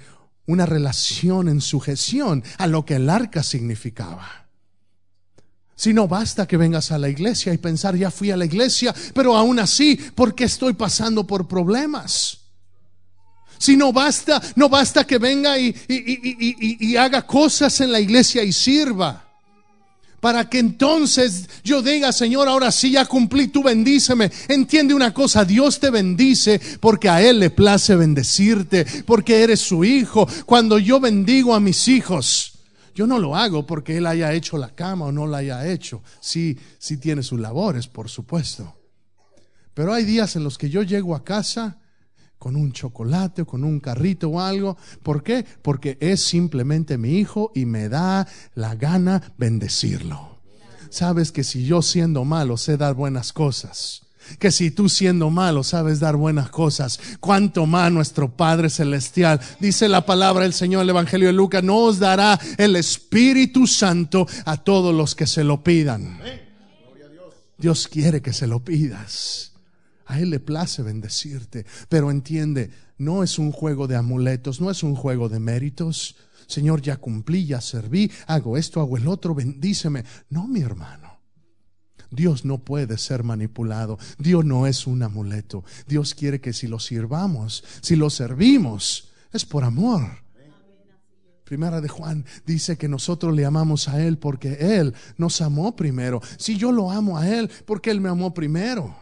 una 0.47 0.65
relación 0.65 1.47
en 1.47 1.61
sujeción 1.61 2.43
a 2.57 2.67
lo 2.67 2.85
que 2.85 2.95
el 2.95 3.09
arca 3.09 3.41
significaba. 3.41 4.40
Si 5.81 5.95
no 5.95 6.07
basta 6.07 6.47
que 6.47 6.57
vengas 6.57 6.91
a 6.91 6.99
la 6.99 7.09
iglesia 7.09 7.51
y 7.51 7.57
pensar, 7.57 7.95
ya 7.95 8.11
fui 8.11 8.29
a 8.29 8.37
la 8.37 8.45
iglesia, 8.45 8.93
pero 9.15 9.35
aún 9.35 9.57
así, 9.57 9.95
¿por 9.95 10.35
qué 10.35 10.43
estoy 10.43 10.73
pasando 10.73 11.25
por 11.25 11.47
problemas? 11.47 12.37
Si 13.57 13.75
no 13.75 13.91
basta, 13.91 14.39
no 14.55 14.69
basta 14.69 15.07
que 15.07 15.17
venga 15.17 15.57
y, 15.57 15.75
y, 15.87 16.95
haga 16.97 17.25
cosas 17.25 17.81
en 17.81 17.91
la 17.91 17.99
iglesia 17.99 18.43
y 18.43 18.53
sirva. 18.53 19.25
Para 20.19 20.47
que 20.47 20.59
entonces 20.59 21.49
yo 21.63 21.81
diga, 21.81 22.11
Señor, 22.11 22.47
ahora 22.47 22.71
sí 22.71 22.91
ya 22.91 23.05
cumplí, 23.05 23.47
tú 23.47 23.63
bendíceme. 23.63 24.31
Entiende 24.49 24.93
una 24.93 25.11
cosa, 25.15 25.45
Dios 25.45 25.79
te 25.79 25.89
bendice 25.89 26.61
porque 26.79 27.09
a 27.09 27.23
Él 27.23 27.39
le 27.39 27.49
place 27.49 27.95
bendecirte, 27.95 28.85
porque 29.07 29.41
eres 29.41 29.61
su 29.61 29.83
hijo. 29.83 30.27
Cuando 30.45 30.77
yo 30.77 30.99
bendigo 30.99 31.55
a 31.55 31.59
mis 31.59 31.87
hijos, 31.87 32.50
yo 32.93 33.07
no 33.07 33.19
lo 33.19 33.35
hago 33.35 33.65
porque 33.65 33.97
él 33.97 34.07
haya 34.07 34.33
hecho 34.33 34.57
la 34.57 34.69
cama 34.75 35.05
o 35.05 35.11
no 35.11 35.27
la 35.27 35.39
haya 35.39 35.67
hecho. 35.67 36.01
Sí, 36.19 36.57
sí 36.77 36.97
tiene 36.97 37.23
sus 37.23 37.39
labores, 37.39 37.87
por 37.87 38.09
supuesto. 38.09 38.75
Pero 39.73 39.93
hay 39.93 40.03
días 40.03 40.35
en 40.35 40.43
los 40.43 40.57
que 40.57 40.69
yo 40.69 40.83
llego 40.83 41.15
a 41.15 41.23
casa 41.23 41.79
con 42.37 42.55
un 42.55 42.71
chocolate 42.71 43.43
o 43.43 43.45
con 43.45 43.63
un 43.63 43.79
carrito 43.79 44.29
o 44.29 44.41
algo. 44.41 44.75
¿Por 45.03 45.23
qué? 45.23 45.45
Porque 45.61 45.97
es 46.01 46.21
simplemente 46.21 46.97
mi 46.97 47.19
hijo 47.19 47.51
y 47.53 47.65
me 47.65 47.87
da 47.87 48.27
la 48.55 48.75
gana 48.75 49.33
bendecirlo. 49.37 50.41
Sabes 50.89 51.31
que 51.31 51.43
si 51.43 51.65
yo 51.65 51.81
siendo 51.81 52.25
malo 52.25 52.57
sé 52.57 52.77
dar 52.77 52.95
buenas 52.95 53.31
cosas, 53.31 54.01
que 54.39 54.51
si 54.51 54.71
tú 54.71 54.89
siendo 54.89 55.29
malo 55.29 55.63
sabes 55.63 55.99
dar 55.99 56.15
buenas 56.15 56.49
cosas, 56.49 56.99
cuánto 57.19 57.65
más 57.65 57.91
nuestro 57.91 58.29
Padre 58.29 58.69
Celestial, 58.69 59.39
dice 59.59 59.87
la 59.87 60.05
palabra 60.05 60.43
del 60.43 60.53
Señor, 60.53 60.83
el 60.83 60.89
Evangelio 60.89 61.27
de 61.27 61.33
Lucas, 61.33 61.63
nos 61.63 61.99
dará 61.99 62.39
el 62.57 62.75
Espíritu 62.75 63.67
Santo 63.67 64.27
a 64.45 64.57
todos 64.57 64.93
los 64.93 65.15
que 65.15 65.27
se 65.27 65.43
lo 65.43 65.63
pidan. 65.63 66.19
Dios 67.57 67.87
quiere 67.87 68.21
que 68.21 68.33
se 68.33 68.47
lo 68.47 68.63
pidas. 68.63 69.53
A 70.07 70.19
Él 70.19 70.31
le 70.31 70.39
place 70.39 70.81
bendecirte, 70.81 71.65
pero 71.87 72.11
entiende, 72.11 72.71
no 72.97 73.23
es 73.23 73.39
un 73.39 73.51
juego 73.51 73.87
de 73.87 73.95
amuletos, 73.95 74.59
no 74.59 74.69
es 74.69 74.83
un 74.83 74.95
juego 74.95 75.29
de 75.29 75.39
méritos. 75.39 76.15
Señor, 76.47 76.81
ya 76.81 76.97
cumplí, 76.97 77.45
ya 77.45 77.61
serví, 77.61 78.11
hago 78.27 78.57
esto, 78.57 78.81
hago 78.81 78.97
el 78.97 79.07
otro, 79.07 79.33
bendíceme. 79.33 80.03
No, 80.29 80.47
mi 80.47 80.61
hermano. 80.61 81.20
Dios 82.11 82.45
no 82.45 82.59
puede 82.59 82.97
ser 82.97 83.23
manipulado. 83.23 83.97
Dios 84.17 84.45
no 84.45 84.67
es 84.67 84.85
un 84.85 85.01
amuleto. 85.01 85.63
Dios 85.87 86.13
quiere 86.13 86.41
que 86.41 86.53
si 86.53 86.67
lo 86.67 86.79
sirvamos, 86.79 87.63
si 87.81 87.95
lo 87.95 88.09
servimos, 88.09 89.09
es 89.31 89.45
por 89.45 89.63
amor. 89.63 90.21
Primera 91.45 91.81
de 91.81 91.89
Juan 91.89 92.25
dice 92.45 92.77
que 92.77 92.87
nosotros 92.87 93.35
le 93.35 93.45
amamos 93.45 93.89
a 93.89 94.01
Él 94.01 94.17
porque 94.17 94.53
Él 94.77 94.93
nos 95.17 95.41
amó 95.41 95.75
primero. 95.75 96.21
Si 96.37 96.57
yo 96.57 96.71
lo 96.71 96.91
amo 96.91 97.17
a 97.17 97.27
Él, 97.27 97.49
porque 97.65 97.91
Él 97.91 97.99
me 97.99 98.07
amó 98.09 98.33
primero. 98.33 98.95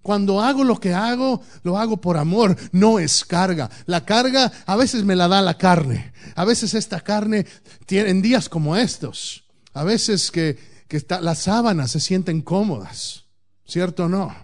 Cuando 0.00 0.40
hago 0.40 0.64
lo 0.64 0.80
que 0.80 0.94
hago, 0.94 1.42
lo 1.64 1.76
hago 1.76 1.98
por 1.98 2.16
amor, 2.16 2.56
no 2.72 2.98
es 2.98 3.24
carga. 3.24 3.68
La 3.84 4.06
carga 4.06 4.50
a 4.64 4.76
veces 4.76 5.04
me 5.04 5.14
la 5.14 5.28
da 5.28 5.42
la 5.42 5.58
carne. 5.58 6.12
A 6.34 6.46
veces 6.46 6.72
esta 6.72 7.00
carne 7.00 7.44
tiene 7.84 8.10
en 8.10 8.22
días 8.22 8.48
como 8.48 8.74
estos. 8.74 9.44
A 9.74 9.84
veces 9.84 10.30
que 10.30 10.58
que 10.88 11.04
las 11.20 11.38
sábanas 11.40 11.90
se 11.90 12.00
sienten 12.00 12.42
cómodas, 12.42 13.26
¿cierto 13.66 14.06
o 14.06 14.08
no? 14.08 14.34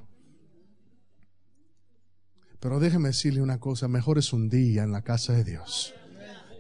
Pero 2.61 2.81
déjeme 2.81 3.09
decirle 3.09 3.43
una 3.43 3.59
cosa, 3.59 3.89
mejor 3.89 4.19
es 4.19 4.33
un 4.33 4.49
día 4.49 4.85
en 4.85 4.93
la 4.93 5.03
casa 5.03 5.33
de 5.33 5.45
Dios. 5.45 5.95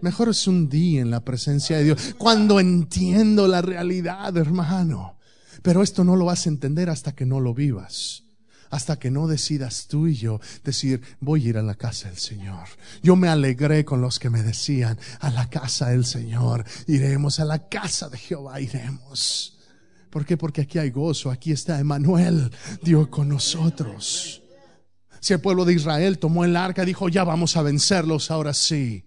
Mejor 0.03 0.29
es 0.29 0.47
un 0.47 0.69
día 0.69 1.01
en 1.01 1.11
la 1.11 1.25
presencia 1.25 1.79
de 1.79 1.85
Dios. 1.85 2.15
Cuando 2.19 2.61
entiendo 2.61 3.49
la 3.49 3.63
realidad, 3.63 4.37
hermano. 4.37 5.19
Pero 5.63 5.83
esto 5.83 6.05
no 6.05 6.17
lo 6.17 6.27
vas 6.27 6.45
a 6.45 6.51
entender 6.51 6.91
hasta 6.91 7.13
que 7.13 7.25
no 7.25 7.41
lo 7.41 7.55
vivas 7.55 8.25
hasta 8.75 8.99
que 8.99 9.11
no 9.11 9.29
decidas 9.29 9.87
tú 9.87 10.09
y 10.09 10.17
yo 10.17 10.41
decir, 10.65 11.01
voy 11.21 11.47
a 11.47 11.49
ir 11.51 11.59
a 11.59 11.63
la 11.63 11.77
casa 11.77 12.09
del 12.09 12.19
Señor. 12.19 12.67
Yo 13.05 13.15
me 13.15 13.29
alegré 13.29 13.85
con 13.85 14.01
los 14.01 14.19
que 14.19 14.31
me 14.31 14.43
decían, 14.43 14.99
a 15.21 15.31
la 15.31 15.49
casa 15.49 15.91
del 15.91 16.05
Señor, 16.05 16.65
iremos 16.89 17.39
a 17.39 17.45
la 17.45 17.69
casa 17.69 18.09
de 18.09 18.19
Jehová, 18.19 18.61
iremos. 18.61 19.54
¿Por 20.15 20.25
qué? 20.25 20.37
Porque 20.37 20.61
aquí 20.61 20.79
hay 20.79 20.91
gozo, 20.91 21.29
aquí 21.29 21.51
está 21.51 21.81
Emanuel, 21.81 22.53
Dios 22.83 23.09
con 23.09 23.29
nosotros. 23.29 24.45
Si 25.19 25.33
el 25.33 25.41
pueblo 25.41 25.65
de 25.65 25.73
Israel 25.73 26.21
tomó 26.21 26.45
el 26.45 26.55
arca, 26.55 26.85
dijo, 26.85 27.09
ya 27.09 27.25
vamos 27.25 27.57
a 27.57 27.63
vencerlos, 27.63 28.31
ahora 28.31 28.55
sí. 28.55 29.07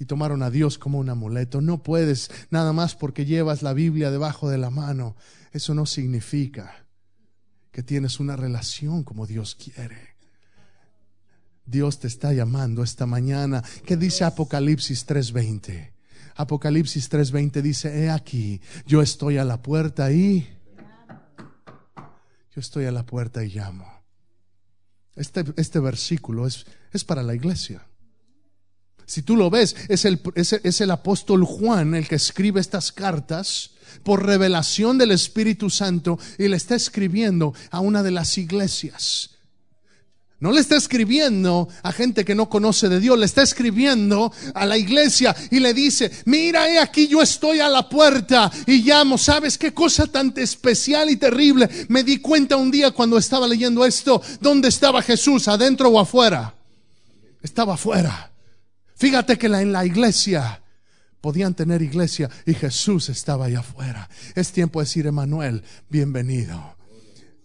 Y 0.00 0.06
tomaron 0.06 0.42
a 0.42 0.50
Dios 0.50 0.78
como 0.78 0.98
un 0.98 1.10
amuleto. 1.10 1.60
No 1.60 1.80
puedes, 1.80 2.28
nada 2.50 2.72
más 2.72 2.96
porque 2.96 3.24
llevas 3.24 3.62
la 3.62 3.72
Biblia 3.72 4.10
debajo 4.10 4.50
de 4.50 4.58
la 4.58 4.70
mano. 4.70 5.14
Eso 5.52 5.74
no 5.74 5.86
significa 5.86 6.84
que 7.70 7.84
tienes 7.84 8.18
una 8.18 8.34
relación 8.34 9.04
como 9.04 9.28
Dios 9.28 9.54
quiere. 9.54 10.16
Dios 11.66 12.00
te 12.00 12.08
está 12.08 12.32
llamando 12.32 12.82
esta 12.82 13.06
mañana. 13.06 13.62
¿Qué 13.86 13.96
dice 13.96 14.24
Apocalipsis 14.24 15.06
3:20? 15.06 15.92
Apocalipsis 16.36 17.10
3:20 17.10 17.62
dice, 17.62 18.04
he 18.04 18.10
aquí, 18.10 18.60
yo 18.86 19.02
estoy 19.02 19.38
a 19.38 19.44
la 19.44 19.62
puerta 19.62 20.12
y 20.12 20.48
yo 22.54 22.60
estoy 22.60 22.84
a 22.86 22.92
la 22.92 23.04
puerta 23.04 23.44
y 23.44 23.48
llamo. 23.48 23.86
Este, 25.14 25.44
este 25.56 25.78
versículo 25.78 26.46
es, 26.46 26.66
es 26.92 27.04
para 27.04 27.22
la 27.22 27.34
iglesia. 27.34 27.86
Si 29.04 29.22
tú 29.22 29.36
lo 29.36 29.50
ves, 29.50 29.76
es 29.88 30.04
el, 30.04 30.22
es 30.34 30.80
el 30.80 30.90
apóstol 30.90 31.44
Juan 31.44 31.94
el 31.94 32.08
que 32.08 32.14
escribe 32.14 32.60
estas 32.60 32.92
cartas 32.92 33.72
por 34.04 34.24
revelación 34.24 34.96
del 34.96 35.10
Espíritu 35.10 35.70
Santo 35.70 36.18
y 36.38 36.48
le 36.48 36.56
está 36.56 36.74
escribiendo 36.74 37.54
a 37.70 37.80
una 37.80 38.02
de 38.02 38.10
las 38.10 38.38
iglesias. 38.38 39.31
No 40.42 40.50
le 40.50 40.58
está 40.58 40.74
escribiendo 40.74 41.68
a 41.84 41.92
gente 41.92 42.24
que 42.24 42.34
no 42.34 42.48
conoce 42.48 42.88
de 42.88 42.98
Dios, 42.98 43.16
le 43.16 43.26
está 43.26 43.42
escribiendo 43.42 44.32
a 44.54 44.66
la 44.66 44.76
iglesia 44.76 45.36
y 45.52 45.60
le 45.60 45.72
dice, 45.72 46.10
mira, 46.24 46.68
he 46.68 46.80
aquí 46.80 47.06
yo 47.06 47.22
estoy 47.22 47.60
a 47.60 47.68
la 47.68 47.88
puerta 47.88 48.50
y 48.66 48.82
llamo. 48.82 49.18
¿Sabes 49.18 49.56
qué 49.56 49.72
cosa 49.72 50.08
tan 50.08 50.34
especial 50.34 51.10
y 51.10 51.16
terrible? 51.16 51.70
Me 51.86 52.02
di 52.02 52.18
cuenta 52.18 52.56
un 52.56 52.72
día 52.72 52.90
cuando 52.90 53.18
estaba 53.18 53.46
leyendo 53.46 53.86
esto, 53.86 54.20
¿dónde 54.40 54.66
estaba 54.66 55.00
Jesús? 55.00 55.46
¿Adentro 55.46 55.90
o 55.90 56.00
afuera? 56.00 56.52
Estaba 57.40 57.74
afuera. 57.74 58.32
Fíjate 58.96 59.38
que 59.38 59.46
en 59.46 59.70
la 59.70 59.86
iglesia 59.86 60.60
podían 61.20 61.54
tener 61.54 61.82
iglesia 61.82 62.28
y 62.46 62.54
Jesús 62.54 63.10
estaba 63.10 63.44
allá 63.44 63.60
afuera. 63.60 64.10
Es 64.34 64.50
tiempo 64.50 64.80
de 64.80 64.86
decir, 64.86 65.06
Emanuel, 65.06 65.62
bienvenido. 65.88 66.81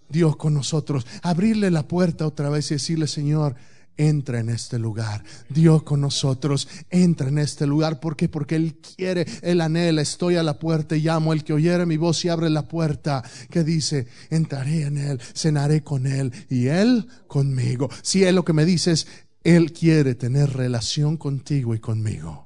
Dios 0.09 0.35
con 0.35 0.53
nosotros, 0.53 1.05
abrirle 1.21 1.71
la 1.71 1.87
puerta 1.87 2.25
otra 2.25 2.49
vez 2.49 2.71
y 2.71 2.75
decirle, 2.75 3.07
Señor, 3.07 3.55
entra 3.97 4.39
en 4.39 4.49
este 4.49 4.79
lugar. 4.79 5.23
Dios 5.49 5.83
con 5.83 6.01
nosotros, 6.01 6.67
entra 6.89 7.27
en 7.27 7.39
este 7.39 7.65
lugar. 7.67 7.99
¿Por 7.99 8.15
qué? 8.15 8.29
Porque 8.29 8.55
Él 8.55 8.75
quiere, 8.75 9.25
Él 9.41 9.59
anhela, 9.59 10.01
estoy 10.01 10.35
a 10.35 10.43
la 10.43 10.59
puerta 10.59 10.95
y 10.95 11.01
llamo. 11.01 11.33
El 11.33 11.43
que 11.43 11.53
oyere 11.53 11.85
mi 11.85 11.97
voz 11.97 12.23
y 12.23 12.29
abre 12.29 12.49
la 12.49 12.67
puerta, 12.67 13.23
que 13.49 13.63
dice, 13.63 14.07
entraré 14.29 14.83
en 14.83 14.97
Él, 14.97 15.19
cenaré 15.19 15.83
con 15.83 16.07
Él 16.07 16.31
y 16.49 16.67
Él 16.67 17.07
conmigo. 17.27 17.89
Si 18.01 18.23
Él 18.23 18.35
lo 18.35 18.45
que 18.45 18.53
me 18.53 18.65
dice 18.65 18.91
es, 18.91 19.07
Él 19.43 19.73
quiere 19.73 20.15
tener 20.15 20.53
relación 20.53 21.17
contigo 21.17 21.75
y 21.75 21.79
conmigo. 21.79 22.45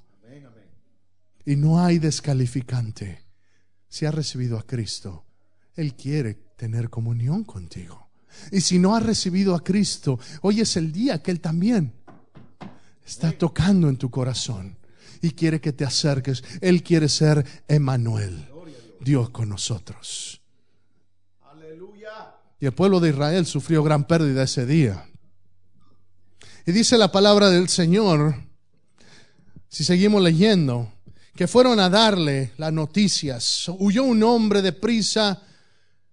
Y 1.43 1.55
no 1.55 1.83
hay 1.83 1.99
descalificante. 1.99 3.23
Si 3.89 4.05
ha 4.05 4.11
recibido 4.11 4.57
a 4.57 4.65
Cristo, 4.65 5.25
Él 5.75 5.95
quiere 5.95 6.37
tener 6.61 6.91
comunión 6.91 7.43
contigo. 7.43 8.11
Y 8.51 8.61
si 8.61 8.77
no 8.77 8.95
has 8.95 9.01
recibido 9.01 9.55
a 9.55 9.63
Cristo, 9.63 10.19
hoy 10.43 10.61
es 10.61 10.77
el 10.77 10.91
día 10.91 11.19
que 11.23 11.31
Él 11.31 11.41
también 11.41 11.91
está 13.03 13.31
tocando 13.31 13.89
en 13.89 13.97
tu 13.97 14.11
corazón 14.11 14.77
y 15.23 15.31
quiere 15.31 15.59
que 15.59 15.73
te 15.73 15.85
acerques. 15.85 16.43
Él 16.61 16.83
quiere 16.83 17.09
ser 17.09 17.43
Emanuel, 17.67 18.47
Dios 18.99 19.31
con 19.31 19.49
nosotros. 19.49 20.39
Y 22.59 22.67
el 22.67 22.73
pueblo 22.73 22.99
de 22.99 23.09
Israel 23.09 23.47
sufrió 23.47 23.81
gran 23.81 24.05
pérdida 24.05 24.43
ese 24.43 24.67
día. 24.67 25.09
Y 26.67 26.73
dice 26.73 26.95
la 26.95 27.11
palabra 27.11 27.49
del 27.49 27.69
Señor, 27.69 28.35
si 29.67 29.83
seguimos 29.83 30.21
leyendo, 30.21 30.93
que 31.35 31.47
fueron 31.47 31.79
a 31.79 31.89
darle 31.89 32.53
las 32.57 32.71
noticias. 32.71 33.67
Huyó 33.79 34.03
un 34.03 34.21
hombre 34.21 34.61
de 34.61 34.73
prisa 34.73 35.41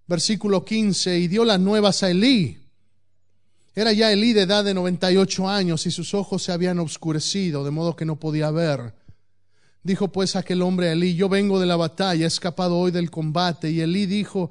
versículo 0.09 0.65
15, 0.65 1.19
y 1.19 1.27
dio 1.27 1.45
las 1.45 1.59
nuevas 1.59 2.01
a 2.01 2.09
Elí. 2.09 2.57
Era 3.75 3.93
ya 3.93 4.11
Elí 4.11 4.33
de 4.33 4.41
edad 4.41 4.65
de 4.65 4.73
98 4.73 5.47
años 5.47 5.85
y 5.85 5.91
sus 5.91 6.15
ojos 6.15 6.41
se 6.41 6.51
habían 6.51 6.79
oscurecido, 6.79 7.63
de 7.63 7.69
modo 7.69 7.95
que 7.95 8.05
no 8.05 8.15
podía 8.15 8.49
ver. 8.49 8.95
Dijo 9.83 10.11
pues 10.11 10.35
aquel 10.35 10.63
hombre 10.63 10.89
a 10.89 10.93
Elí, 10.93 11.13
yo 11.13 11.29
vengo 11.29 11.59
de 11.59 11.67
la 11.67 11.75
batalla, 11.75 12.25
he 12.25 12.27
escapado 12.27 12.79
hoy 12.79 12.89
del 12.89 13.11
combate. 13.11 13.69
Y 13.69 13.81
Elí 13.81 14.07
dijo, 14.07 14.49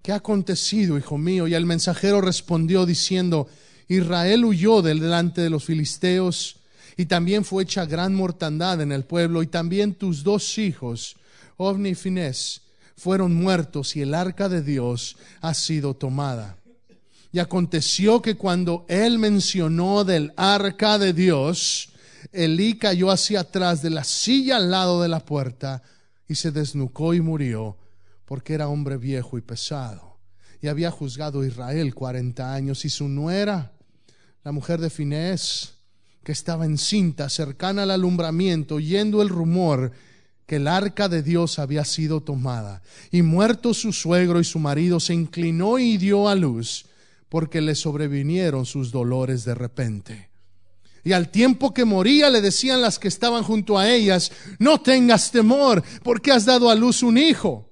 ¿qué 0.00 0.12
ha 0.12 0.16
acontecido, 0.16 0.96
hijo 0.96 1.18
mío? 1.18 1.48
Y 1.48 1.54
el 1.54 1.66
mensajero 1.66 2.20
respondió 2.20 2.86
diciendo, 2.86 3.48
Israel 3.88 4.44
huyó 4.44 4.80
delante 4.80 5.40
de 5.40 5.50
los 5.50 5.64
filisteos 5.64 6.60
y 6.96 7.06
también 7.06 7.44
fue 7.44 7.64
hecha 7.64 7.84
gran 7.84 8.14
mortandad 8.14 8.80
en 8.80 8.92
el 8.92 9.02
pueblo 9.02 9.42
y 9.42 9.48
también 9.48 9.94
tus 9.94 10.22
dos 10.22 10.56
hijos, 10.56 11.16
Ovni 11.56 11.90
y 11.90 11.94
Finés, 11.96 12.62
fueron 13.00 13.34
muertos 13.34 13.96
y 13.96 14.02
el 14.02 14.14
arca 14.14 14.50
de 14.50 14.60
Dios 14.60 15.16
ha 15.40 15.54
sido 15.54 15.94
tomada. 15.94 16.58
Y 17.32 17.38
aconteció 17.38 18.20
que 18.20 18.36
cuando 18.36 18.84
él 18.88 19.18
mencionó 19.18 20.04
del 20.04 20.34
arca 20.36 20.98
de 20.98 21.14
Dios, 21.14 21.94
Elí 22.30 22.76
cayó 22.76 23.10
hacia 23.10 23.40
atrás 23.40 23.80
de 23.80 23.88
la 23.88 24.04
silla 24.04 24.56
al 24.56 24.70
lado 24.70 25.00
de 25.00 25.08
la 25.08 25.24
puerta 25.24 25.82
y 26.28 26.34
se 26.34 26.50
desnucó 26.50 27.14
y 27.14 27.22
murió, 27.22 27.78
porque 28.26 28.52
era 28.52 28.68
hombre 28.68 28.98
viejo 28.98 29.38
y 29.38 29.40
pesado. 29.40 30.18
Y 30.60 30.68
había 30.68 30.90
juzgado 30.90 31.42
Israel 31.42 31.94
cuarenta 31.94 32.52
años 32.52 32.84
y 32.84 32.90
su 32.90 33.08
nuera, 33.08 33.72
la 34.44 34.52
mujer 34.52 34.78
de 34.78 34.90
Finés, 34.90 35.72
que 36.22 36.32
estaba 36.32 36.66
encinta, 36.66 37.30
cercana 37.30 37.84
al 37.84 37.92
alumbramiento, 37.92 38.74
oyendo 38.74 39.22
el 39.22 39.30
rumor, 39.30 39.92
que 40.50 40.56
el 40.56 40.66
arca 40.66 41.08
de 41.08 41.22
Dios 41.22 41.60
había 41.60 41.84
sido 41.84 42.22
tomada. 42.22 42.82
Y 43.12 43.22
muerto 43.22 43.72
su 43.72 43.92
suegro 43.92 44.40
y 44.40 44.44
su 44.44 44.58
marido, 44.58 44.98
se 44.98 45.14
inclinó 45.14 45.78
y 45.78 45.96
dio 45.96 46.28
a 46.28 46.34
luz, 46.34 46.86
porque 47.28 47.60
le 47.60 47.76
sobrevinieron 47.76 48.66
sus 48.66 48.90
dolores 48.90 49.44
de 49.44 49.54
repente. 49.54 50.30
Y 51.04 51.12
al 51.12 51.30
tiempo 51.30 51.72
que 51.72 51.84
moría 51.84 52.30
le 52.30 52.40
decían 52.40 52.82
las 52.82 52.98
que 52.98 53.06
estaban 53.06 53.44
junto 53.44 53.78
a 53.78 53.88
ellas, 53.88 54.32
no 54.58 54.80
tengas 54.80 55.30
temor, 55.30 55.84
porque 56.02 56.32
has 56.32 56.46
dado 56.46 56.68
a 56.68 56.74
luz 56.74 57.04
un 57.04 57.16
hijo. 57.16 57.70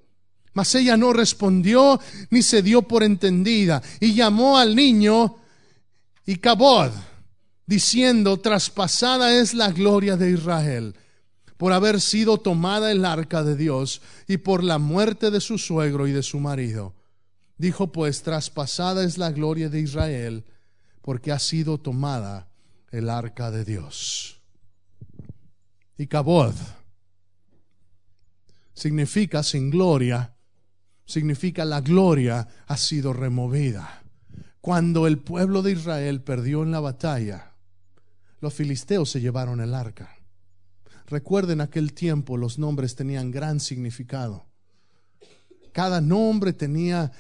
Mas 0.53 0.73
ella 0.77 0.97
no 0.97 1.13
respondió 1.13 1.99
ni 2.31 2.43
se 2.43 2.63
dio 2.63 2.83
por 2.83 3.03
entendida, 3.03 3.83
y 3.99 4.15
llamó 4.15 4.57
al 4.57 4.77
niño 4.77 5.35
y 6.25 6.37
Cabod, 6.37 6.93
diciendo, 7.67 8.37
traspasada 8.37 9.37
es 9.37 9.53
la 9.53 9.73
gloria 9.73 10.17
de 10.17 10.31
Israel 10.31 10.95
por 11.59 11.73
haber 11.73 12.01
sido 12.01 12.39
tomada 12.39 12.91
el 12.91 13.05
arca 13.05 13.43
de 13.43 13.57
Dios 13.57 14.01
y 14.27 14.39
por 14.39 14.65
la 14.65 14.79
muerte 14.79 15.31
de 15.31 15.41
su 15.41 15.59
suegro 15.59 16.07
y 16.07 16.13
de 16.13 16.23
su 16.23 16.41
marido. 16.41 16.95
Dijo 17.59 17.93
pues, 17.93 18.23
traspasada 18.23 19.05
es 19.05 19.19
la 19.19 19.33
gloria 19.33 19.69
de 19.69 19.81
Israel, 19.81 20.45
porque 21.03 21.33
ha 21.33 21.39
sido 21.41 21.79
tomada 21.79 22.49
el 22.93 23.11
arca 23.11 23.51
de 23.51 23.65
Dios. 23.65 24.41
Y 25.99 26.07
Cabod 26.07 26.55
significa 28.73 29.43
sin 29.43 29.71
gloria, 29.71 30.37
significa 31.05 31.65
la 31.65 31.81
gloria 31.81 32.47
ha 32.69 32.77
sido 32.77 33.13
removida. 33.13 34.05
Cuando 34.61 35.09
el 35.09 35.19
pueblo 35.19 35.63
de 35.63 35.73
Israel 35.73 36.23
perdió 36.23 36.63
en 36.63 36.71
la 36.71 36.79
batalla, 36.79 37.55
los 38.41 38.55
filisteos 38.55 39.11
se 39.11 39.21
llevaron 39.21 39.61
el 39.61 39.75
arca. 39.75 40.18
Recuerden 41.09 41.63
aquel 41.63 41.95
tiempo 41.95 42.37
los 42.37 42.59
nombres 42.59 42.95
tenían 42.95 43.31
gran 43.31 43.61
significado. 43.61 44.45
Cada 45.73 46.03
nombre 46.03 46.53
tenía, 46.53 47.13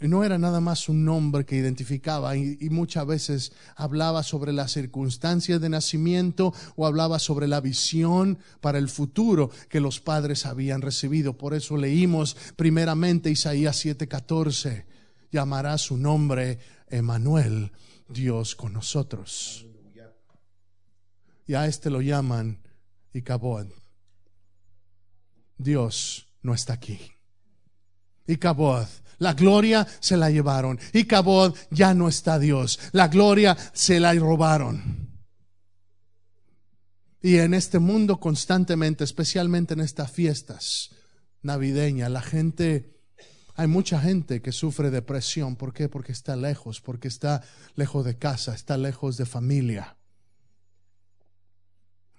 no 0.00 0.24
era 0.24 0.38
nada 0.38 0.60
más 0.60 0.88
un 0.88 1.04
nombre 1.04 1.44
que 1.44 1.56
identificaba 1.56 2.36
y, 2.36 2.56
muchas 2.70 3.06
veces 3.06 3.52
hablaba 3.76 4.22
sobre 4.22 4.54
las 4.54 4.72
circunstancias 4.72 5.60
de 5.60 5.68
nacimiento 5.68 6.54
o 6.74 6.86
hablaba 6.86 7.18
sobre 7.18 7.46
la 7.46 7.60
visión 7.60 8.38
para 8.62 8.78
el 8.78 8.88
futuro 8.88 9.50
que 9.68 9.80
los 9.80 10.00
padres 10.00 10.46
habían 10.46 10.80
recibido. 10.80 11.36
Por 11.36 11.52
eso 11.52 11.76
leímos 11.76 12.36
primeramente 12.56 13.30
Isaías 13.30 13.84
7:14, 13.84 14.86
llamará 15.30 15.76
su 15.76 15.98
nombre 15.98 16.60
Emanuel, 16.88 17.72
Dios 18.08 18.54
con 18.54 18.72
nosotros. 18.72 19.66
Y 21.46 21.52
a 21.52 21.66
este 21.66 21.90
lo 21.90 22.00
llaman 22.00 22.63
y 23.14 23.22
Cabod. 23.22 23.68
Dios 25.56 26.26
no 26.42 26.52
está 26.52 26.74
aquí. 26.74 27.00
Y 28.26 28.36
Cabod, 28.36 28.86
la 29.18 29.32
gloria 29.34 29.86
se 30.00 30.16
la 30.16 30.30
llevaron. 30.30 30.78
Y 30.92 31.04
Cabod 31.04 31.56
ya 31.70 31.94
no 31.94 32.08
está 32.08 32.38
Dios. 32.38 32.78
La 32.92 33.08
gloria 33.08 33.56
se 33.72 34.00
la 34.00 34.12
robaron. 34.14 35.14
Y 37.22 37.38
en 37.38 37.54
este 37.54 37.78
mundo 37.78 38.18
constantemente, 38.18 39.04
especialmente 39.04 39.72
en 39.74 39.80
estas 39.80 40.10
fiestas 40.10 40.90
navideñas, 41.40 42.10
la 42.10 42.20
gente, 42.20 43.00
hay 43.54 43.68
mucha 43.68 44.00
gente 44.00 44.42
que 44.42 44.52
sufre 44.52 44.90
depresión. 44.90 45.56
¿Por 45.56 45.72
qué? 45.72 45.88
Porque 45.88 46.12
está 46.12 46.36
lejos, 46.36 46.80
porque 46.80 47.08
está 47.08 47.42
lejos 47.76 48.04
de 48.04 48.18
casa, 48.18 48.54
está 48.54 48.76
lejos 48.76 49.16
de 49.16 49.24
familia. 49.24 49.96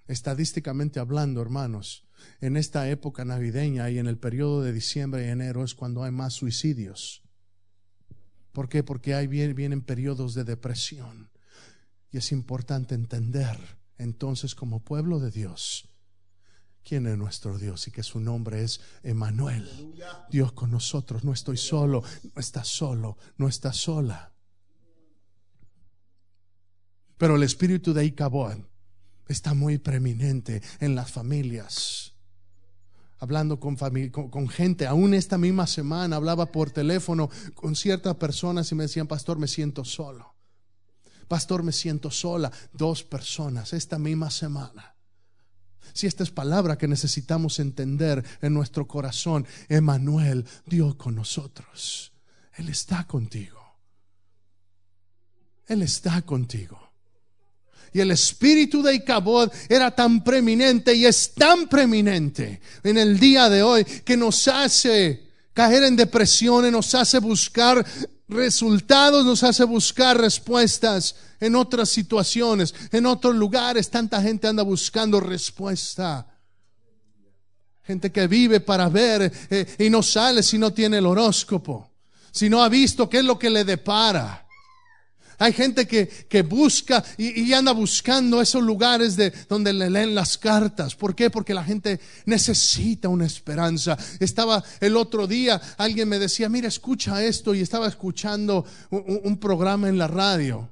Estadísticamente 0.08 1.00
hablando, 1.00 1.42
hermanos, 1.42 2.06
en 2.40 2.56
esta 2.56 2.88
época 2.88 3.24
navideña 3.24 3.90
y 3.90 3.98
en 3.98 4.06
el 4.06 4.18
periodo 4.18 4.62
de 4.62 4.72
diciembre 4.72 5.26
y 5.26 5.30
enero 5.30 5.64
es 5.64 5.74
cuando 5.74 6.04
hay 6.04 6.12
más 6.12 6.34
suicidios. 6.34 7.22
¿Por 8.52 8.68
qué? 8.68 8.82
Porque 8.82 9.14
hay, 9.14 9.26
vienen 9.26 9.82
periodos 9.82 10.34
de 10.34 10.44
depresión. 10.44 11.30
Y 12.10 12.18
es 12.18 12.32
importante 12.32 12.94
entender 12.94 13.58
entonces 13.98 14.54
como 14.54 14.84
pueblo 14.84 15.18
de 15.18 15.30
Dios 15.30 15.90
quién 16.86 17.06
es 17.08 17.18
nuestro 17.18 17.58
Dios 17.58 17.88
y 17.88 17.90
que 17.90 18.04
su 18.04 18.20
nombre 18.20 18.62
es 18.62 18.80
Emanuel. 19.02 19.68
Dios 20.30 20.52
con 20.52 20.70
nosotros, 20.70 21.24
no 21.24 21.32
estoy 21.32 21.56
solo, 21.56 22.04
no 22.32 22.40
está 22.40 22.62
solo, 22.62 23.18
no 23.36 23.48
está 23.48 23.72
sola. 23.72 24.32
Pero 27.18 27.34
el 27.34 27.42
espíritu 27.42 27.92
de 27.92 28.04
Icabod 28.04 28.58
está 29.28 29.54
muy 29.54 29.78
preeminente 29.78 30.62
en 30.80 30.94
las 30.94 31.10
familias. 31.10 32.12
Hablando 33.18 33.58
con, 33.58 33.76
con, 33.76 34.48
gente, 34.48 34.86
aún 34.86 35.14
esta 35.14 35.38
misma 35.38 35.66
semana 35.66 36.16
hablaba 36.16 36.52
por 36.52 36.70
teléfono 36.70 37.30
con 37.54 37.74
ciertas 37.74 38.16
personas 38.16 38.70
y 38.70 38.74
me 38.74 38.84
decían, 38.84 39.06
pastor, 39.06 39.38
me 39.38 39.48
siento 39.48 39.84
solo. 39.84 40.34
Pastor, 41.26 41.62
me 41.62 41.72
siento 41.72 42.10
sola. 42.10 42.52
Dos 42.72 43.02
personas 43.02 43.72
esta 43.72 43.98
misma 43.98 44.30
semana 44.30 44.96
si 45.96 46.06
esta 46.06 46.22
es 46.22 46.30
palabra 46.30 46.76
que 46.76 46.88
necesitamos 46.88 47.58
entender 47.58 48.22
en 48.42 48.52
nuestro 48.52 48.86
corazón, 48.86 49.46
Emanuel, 49.70 50.44
Dios 50.66 50.96
con 50.96 51.14
nosotros. 51.14 52.12
Él 52.54 52.68
está 52.68 53.06
contigo. 53.06 53.58
Él 55.66 55.80
está 55.80 56.20
contigo. 56.20 56.85
Y 57.96 58.00
el 58.00 58.10
espíritu 58.10 58.82
de 58.82 58.94
Icabod 58.94 59.50
era 59.70 59.90
tan 59.90 60.22
preeminente 60.22 60.94
y 60.94 61.06
es 61.06 61.32
tan 61.32 61.66
preeminente 61.66 62.60
en 62.82 62.98
el 62.98 63.18
día 63.18 63.48
de 63.48 63.62
hoy 63.62 63.86
que 63.86 64.18
nos 64.18 64.46
hace 64.48 65.30
caer 65.54 65.84
en 65.84 65.96
depresiones, 65.96 66.70
nos 66.70 66.94
hace 66.94 67.20
buscar 67.20 67.82
resultados, 68.28 69.24
nos 69.24 69.42
hace 69.42 69.64
buscar 69.64 70.20
respuestas 70.20 71.16
en 71.40 71.56
otras 71.56 71.88
situaciones, 71.88 72.74
en 72.92 73.06
otros 73.06 73.34
lugares. 73.34 73.88
Tanta 73.88 74.20
gente 74.20 74.46
anda 74.46 74.62
buscando 74.62 75.18
respuesta. 75.18 76.26
Gente 77.82 78.12
que 78.12 78.26
vive 78.26 78.60
para 78.60 78.90
ver 78.90 79.32
eh, 79.48 79.76
y 79.78 79.88
no 79.88 80.02
sale 80.02 80.42
si 80.42 80.58
no 80.58 80.70
tiene 80.70 80.98
el 80.98 81.06
horóscopo, 81.06 81.92
si 82.30 82.50
no 82.50 82.62
ha 82.62 82.68
visto 82.68 83.08
qué 83.08 83.20
es 83.20 83.24
lo 83.24 83.38
que 83.38 83.48
le 83.48 83.64
depara. 83.64 84.45
Hay 85.38 85.52
gente 85.52 85.86
que, 85.86 86.08
que 86.08 86.42
busca 86.42 87.04
y, 87.18 87.42
y, 87.42 87.52
anda 87.52 87.72
buscando 87.72 88.40
esos 88.40 88.62
lugares 88.62 89.16
de 89.16 89.32
donde 89.48 89.72
le 89.72 89.90
leen 89.90 90.14
las 90.14 90.38
cartas. 90.38 90.94
¿Por 90.94 91.14
qué? 91.14 91.30
Porque 91.30 91.52
la 91.52 91.64
gente 91.64 92.00
necesita 92.24 93.08
una 93.08 93.26
esperanza. 93.26 93.98
Estaba 94.18 94.62
el 94.80 94.96
otro 94.96 95.26
día, 95.26 95.60
alguien 95.76 96.08
me 96.08 96.18
decía, 96.18 96.48
mira, 96.48 96.68
escucha 96.68 97.22
esto 97.22 97.54
y 97.54 97.60
estaba 97.60 97.86
escuchando 97.86 98.64
un, 98.90 99.36
programa 99.36 99.88
en 99.88 99.98
la 99.98 100.08
radio. 100.08 100.70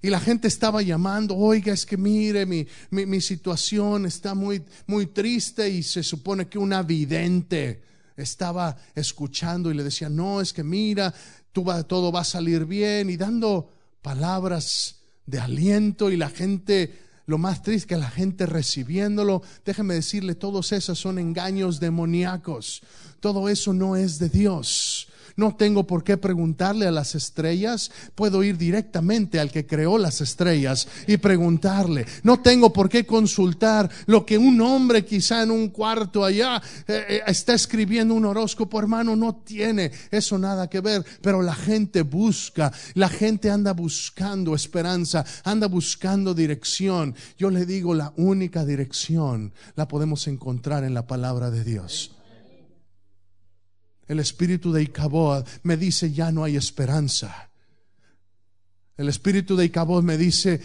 Y 0.00 0.10
la 0.10 0.20
gente 0.20 0.46
estaba 0.46 0.80
llamando, 0.82 1.36
oiga, 1.36 1.72
es 1.72 1.84
que 1.84 1.96
mire, 1.96 2.46
mi, 2.46 2.66
mi, 2.90 3.04
mi 3.04 3.20
situación 3.20 4.06
está 4.06 4.34
muy, 4.34 4.62
muy 4.86 5.06
triste 5.06 5.68
y 5.68 5.82
se 5.82 6.04
supone 6.04 6.48
que 6.48 6.58
una 6.58 6.82
vidente 6.82 7.82
estaba 8.16 8.76
escuchando 8.94 9.70
y 9.70 9.74
le 9.74 9.82
decía, 9.82 10.08
no, 10.08 10.40
es 10.40 10.52
que 10.52 10.62
mira, 10.62 11.12
tú 11.52 11.64
va, 11.64 11.82
todo 11.82 12.12
va 12.12 12.20
a 12.20 12.24
salir 12.24 12.64
bien 12.64 13.10
y 13.10 13.16
dando 13.16 13.72
palabras 14.02 14.96
de 15.26 15.38
aliento 15.38 16.10
y 16.10 16.16
la 16.16 16.30
gente, 16.30 16.98
lo 17.26 17.38
más 17.38 17.62
triste 17.62 17.88
que 17.88 17.96
la 17.96 18.10
gente 18.10 18.46
recibiéndolo, 18.46 19.42
déjeme 19.64 19.94
decirle, 19.94 20.34
todos 20.34 20.72
esos 20.72 20.98
son 20.98 21.18
engaños 21.18 21.80
demoníacos, 21.80 22.82
todo 23.20 23.48
eso 23.48 23.72
no 23.72 23.96
es 23.96 24.18
de 24.18 24.28
Dios. 24.28 25.07
No 25.36 25.56
tengo 25.56 25.86
por 25.86 26.04
qué 26.04 26.16
preguntarle 26.16 26.86
a 26.86 26.90
las 26.90 27.14
estrellas, 27.14 27.90
puedo 28.14 28.42
ir 28.42 28.56
directamente 28.58 29.40
al 29.40 29.50
que 29.50 29.66
creó 29.66 29.98
las 29.98 30.20
estrellas 30.20 30.88
y 31.06 31.16
preguntarle. 31.16 32.06
No 32.22 32.40
tengo 32.40 32.72
por 32.72 32.88
qué 32.88 33.06
consultar 33.06 33.90
lo 34.06 34.24
que 34.24 34.38
un 34.38 34.60
hombre 34.60 35.04
quizá 35.04 35.42
en 35.42 35.50
un 35.50 35.68
cuarto 35.68 36.24
allá 36.24 36.62
eh, 36.86 37.04
eh, 37.08 37.22
está 37.26 37.54
escribiendo 37.54 38.14
un 38.14 38.24
horóscopo, 38.24 38.78
hermano, 38.78 39.16
no 39.16 39.36
tiene 39.36 39.92
eso 40.10 40.38
nada 40.38 40.68
que 40.68 40.80
ver, 40.80 41.04
pero 41.22 41.42
la 41.42 41.54
gente 41.54 42.02
busca, 42.02 42.72
la 42.94 43.08
gente 43.08 43.50
anda 43.50 43.72
buscando 43.72 44.54
esperanza, 44.54 45.24
anda 45.44 45.66
buscando 45.68 46.34
dirección. 46.34 47.14
Yo 47.38 47.50
le 47.50 47.66
digo, 47.66 47.94
la 47.94 48.12
única 48.16 48.64
dirección 48.64 49.52
la 49.76 49.88
podemos 49.88 50.26
encontrar 50.28 50.84
en 50.84 50.94
la 50.94 51.06
palabra 51.06 51.50
de 51.50 51.64
Dios. 51.64 52.17
El 54.08 54.20
espíritu 54.20 54.72
de 54.72 54.82
Icabod 54.82 55.46
me 55.62 55.76
dice, 55.76 56.10
ya 56.10 56.32
no 56.32 56.42
hay 56.42 56.56
esperanza. 56.56 57.50
El 58.96 59.08
espíritu 59.08 59.54
de 59.54 59.66
Icabod 59.66 60.02
me 60.02 60.16
dice, 60.16 60.60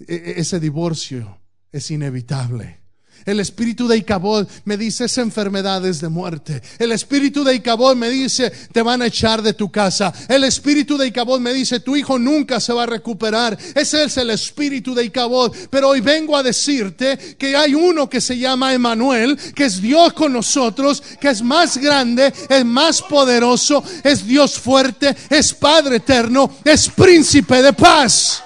e-, 0.00 0.14
e-, 0.14 0.40
ese 0.40 0.60
divorcio 0.60 1.38
es 1.72 1.90
inevitable. 1.90 2.80
El 3.24 3.40
espíritu 3.40 3.86
de 3.86 3.96
Icabod 3.96 4.48
me 4.64 4.76
dice, 4.76 5.06
es 5.06 6.00
de 6.00 6.08
muerte. 6.08 6.62
El 6.78 6.92
espíritu 6.92 7.44
de 7.44 7.54
Icabod 7.54 7.96
me 7.96 8.10
dice, 8.10 8.50
te 8.72 8.82
van 8.82 9.02
a 9.02 9.06
echar 9.06 9.42
de 9.42 9.52
tu 9.52 9.70
casa. 9.70 10.12
El 10.28 10.44
espíritu 10.44 10.96
de 10.96 11.06
Icabod 11.06 11.40
me 11.40 11.52
dice, 11.52 11.80
tu 11.80 11.96
hijo 11.96 12.18
nunca 12.18 12.60
se 12.60 12.72
va 12.72 12.84
a 12.84 12.86
recuperar. 12.86 13.58
Ese 13.74 14.04
es 14.04 14.16
el 14.16 14.30
espíritu 14.30 14.94
de 14.94 15.04
Icabod. 15.04 15.54
Pero 15.70 15.90
hoy 15.90 16.00
vengo 16.00 16.36
a 16.36 16.42
decirte 16.42 17.18
que 17.38 17.56
hay 17.56 17.74
uno 17.74 18.08
que 18.08 18.20
se 18.20 18.38
llama 18.38 18.72
Emanuel, 18.72 19.38
que 19.54 19.64
es 19.64 19.80
Dios 19.80 20.12
con 20.12 20.32
nosotros, 20.32 21.02
que 21.20 21.28
es 21.28 21.42
más 21.42 21.76
grande, 21.76 22.32
es 22.48 22.64
más 22.64 23.02
poderoso, 23.02 23.82
es 24.02 24.26
Dios 24.26 24.58
fuerte, 24.58 25.14
es 25.30 25.52
Padre 25.52 25.96
eterno, 25.96 26.50
es 26.64 26.88
príncipe 26.88 27.62
de 27.62 27.72
paz. 27.72 28.42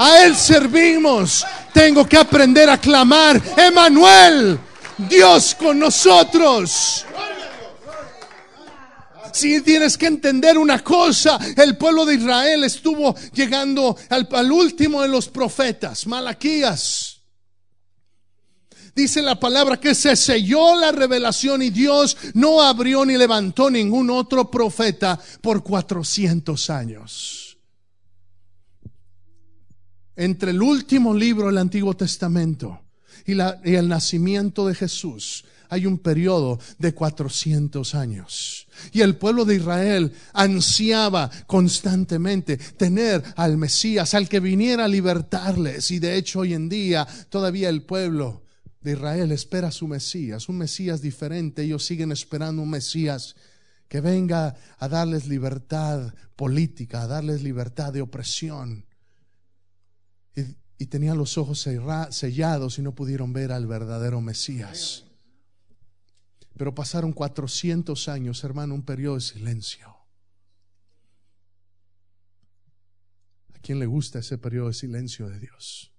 A 0.00 0.24
Él 0.24 0.34
servimos. 0.34 1.44
Tengo 1.74 2.08
que 2.08 2.16
aprender 2.16 2.70
a 2.70 2.78
clamar, 2.78 3.40
Emanuel, 3.54 4.58
Dios 4.96 5.54
con 5.54 5.78
nosotros. 5.78 7.04
Si 9.30 9.60
tienes 9.60 9.98
que 9.98 10.06
entender 10.06 10.56
una 10.56 10.82
cosa, 10.82 11.38
el 11.54 11.76
pueblo 11.76 12.06
de 12.06 12.14
Israel 12.14 12.64
estuvo 12.64 13.14
llegando 13.34 13.94
al, 14.08 14.26
al 14.32 14.50
último 14.50 15.02
de 15.02 15.08
los 15.08 15.28
profetas, 15.28 16.06
Malaquías. 16.06 17.20
Dice 18.94 19.20
la 19.20 19.38
palabra 19.38 19.78
que 19.78 19.94
se 19.94 20.16
selló 20.16 20.76
la 20.76 20.92
revelación 20.92 21.60
y 21.60 21.68
Dios 21.68 22.16
no 22.32 22.62
abrió 22.62 23.04
ni 23.04 23.18
levantó 23.18 23.70
ningún 23.70 24.08
otro 24.08 24.50
profeta 24.50 25.20
por 25.42 25.62
400 25.62 26.70
años 26.70 27.49
entre 30.20 30.50
el 30.50 30.60
último 30.60 31.14
libro 31.14 31.46
del 31.46 31.56
Antiguo 31.56 31.96
Testamento 31.96 32.82
y, 33.24 33.32
la, 33.32 33.58
y, 33.64 33.74
el 33.74 33.88
nacimiento 33.88 34.66
de 34.66 34.74
Jesús 34.74 35.46
hay 35.70 35.86
un 35.86 35.98
periodo 35.98 36.58
de 36.78 36.92
400 36.92 37.94
años. 37.94 38.66
Y 38.92 39.00
el 39.00 39.16
pueblo 39.16 39.46
de 39.46 39.54
Israel 39.54 40.12
ansiaba 40.34 41.30
constantemente 41.46 42.58
tener 42.58 43.22
al 43.36 43.56
Mesías, 43.56 44.12
al 44.12 44.28
que 44.28 44.40
viniera 44.40 44.84
a 44.84 44.88
libertarles. 44.88 45.90
Y 45.90 46.00
de 46.00 46.16
hecho 46.16 46.40
hoy 46.40 46.52
en 46.52 46.68
día 46.68 47.06
todavía 47.30 47.70
el 47.70 47.82
pueblo 47.84 48.42
de 48.82 48.92
Israel 48.92 49.32
espera 49.32 49.68
a 49.68 49.72
su 49.72 49.88
Mesías, 49.88 50.50
un 50.50 50.58
Mesías 50.58 51.00
diferente. 51.00 51.62
Ellos 51.62 51.86
siguen 51.86 52.12
esperando 52.12 52.60
un 52.60 52.70
Mesías 52.70 53.36
que 53.88 54.02
venga 54.02 54.54
a 54.78 54.88
darles 54.88 55.28
libertad 55.28 56.12
política, 56.36 57.02
a 57.02 57.06
darles 57.06 57.42
libertad 57.42 57.92
de 57.92 58.02
opresión 58.02 58.84
y, 60.80 60.86
tenían 60.86 61.18
los 61.18 61.36
ojos 61.36 61.60
sellados 61.60 62.78
y 62.78 62.82
no 62.82 62.94
pudieron 62.94 63.34
ver 63.34 63.52
al 63.52 63.66
verdadero 63.66 64.20
Mesías. 64.22 65.04
Pero 66.56 66.74
pasaron 66.74 67.12
400 67.12 68.08
años, 68.08 68.42
hermano, 68.44 68.74
un 68.74 68.82
periodo 68.82 69.16
de 69.16 69.20
silencio. 69.20 69.94
¿A 73.54 73.58
quién 73.60 73.78
le 73.78 73.84
gusta 73.84 74.20
ese 74.20 74.38
periodo 74.38 74.68
de 74.68 74.74
silencio 74.74 75.28
de 75.28 75.38
Dios? 75.38 75.92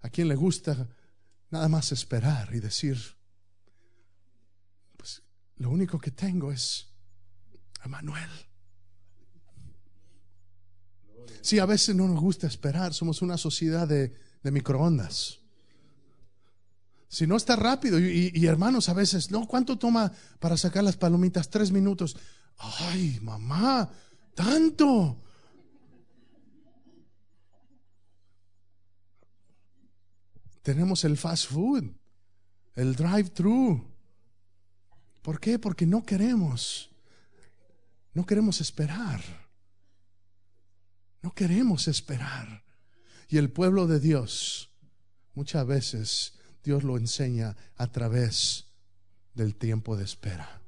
¿A 0.00 0.08
quién 0.08 0.28
le 0.28 0.34
gusta 0.34 0.88
nada 1.50 1.68
más 1.68 1.92
esperar 1.92 2.54
y 2.54 2.60
decir, 2.60 2.98
pues 4.96 5.22
lo 5.56 5.68
único 5.68 5.98
que 5.98 6.12
tengo 6.12 6.50
es 6.50 6.88
a 7.80 7.88
Manuel? 7.88 8.47
Sí, 11.40 11.58
a 11.58 11.66
veces 11.66 11.94
no 11.94 12.08
nos 12.08 12.20
gusta 12.20 12.46
esperar. 12.46 12.94
Somos 12.94 13.22
una 13.22 13.36
sociedad 13.36 13.86
de, 13.86 14.14
microondas. 14.42 15.38
Si 17.08 17.26
no 17.26 17.36
está 17.36 17.56
rápido, 17.56 17.98
y, 17.98 18.46
hermanos, 18.46 18.88
a 18.88 18.94
veces, 18.94 19.30
no, 19.30 19.46
¿cuánto 19.46 19.78
toma 19.78 20.12
para 20.40 20.56
sacar 20.56 20.84
las 20.84 20.96
palomitas? 20.96 21.48
Tres 21.48 21.70
minutos. 21.70 22.16
Ay, 22.58 23.18
mamá, 23.22 23.90
tanto. 24.34 25.22
Tenemos 30.62 31.04
el 31.04 31.16
fast 31.16 31.50
food, 31.50 31.84
el 32.74 32.94
drive-thru. 32.94 33.86
¿Por 35.22 35.40
qué? 35.40 35.58
Porque 35.58 35.86
no 35.86 36.02
queremos, 36.02 36.90
no 38.12 38.26
queremos 38.26 38.60
esperar. 38.60 39.47
No 41.22 41.34
queremos 41.34 41.88
esperar. 41.88 42.64
Y 43.28 43.38
el 43.38 43.50
pueblo 43.50 43.86
de 43.86 44.00
Dios, 44.00 44.70
muchas 45.34 45.66
veces 45.66 46.38
Dios 46.64 46.84
lo 46.84 46.96
enseña 46.96 47.56
a 47.76 47.92
través 47.92 48.66
del 49.34 49.54
tiempo 49.54 49.96
de 49.96 50.04
espera, 50.04 50.62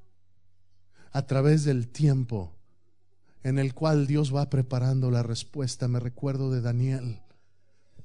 a 1.12 1.26
través 1.26 1.64
del 1.64 1.88
tiempo 1.88 2.56
en 3.42 3.58
el 3.58 3.74
cual 3.74 4.06
Dios 4.06 4.34
va 4.34 4.50
preparando 4.50 5.10
la 5.10 5.22
respuesta. 5.22 5.88
Me 5.88 6.00
recuerdo 6.00 6.50
de 6.50 6.60
Daniel 6.60 7.22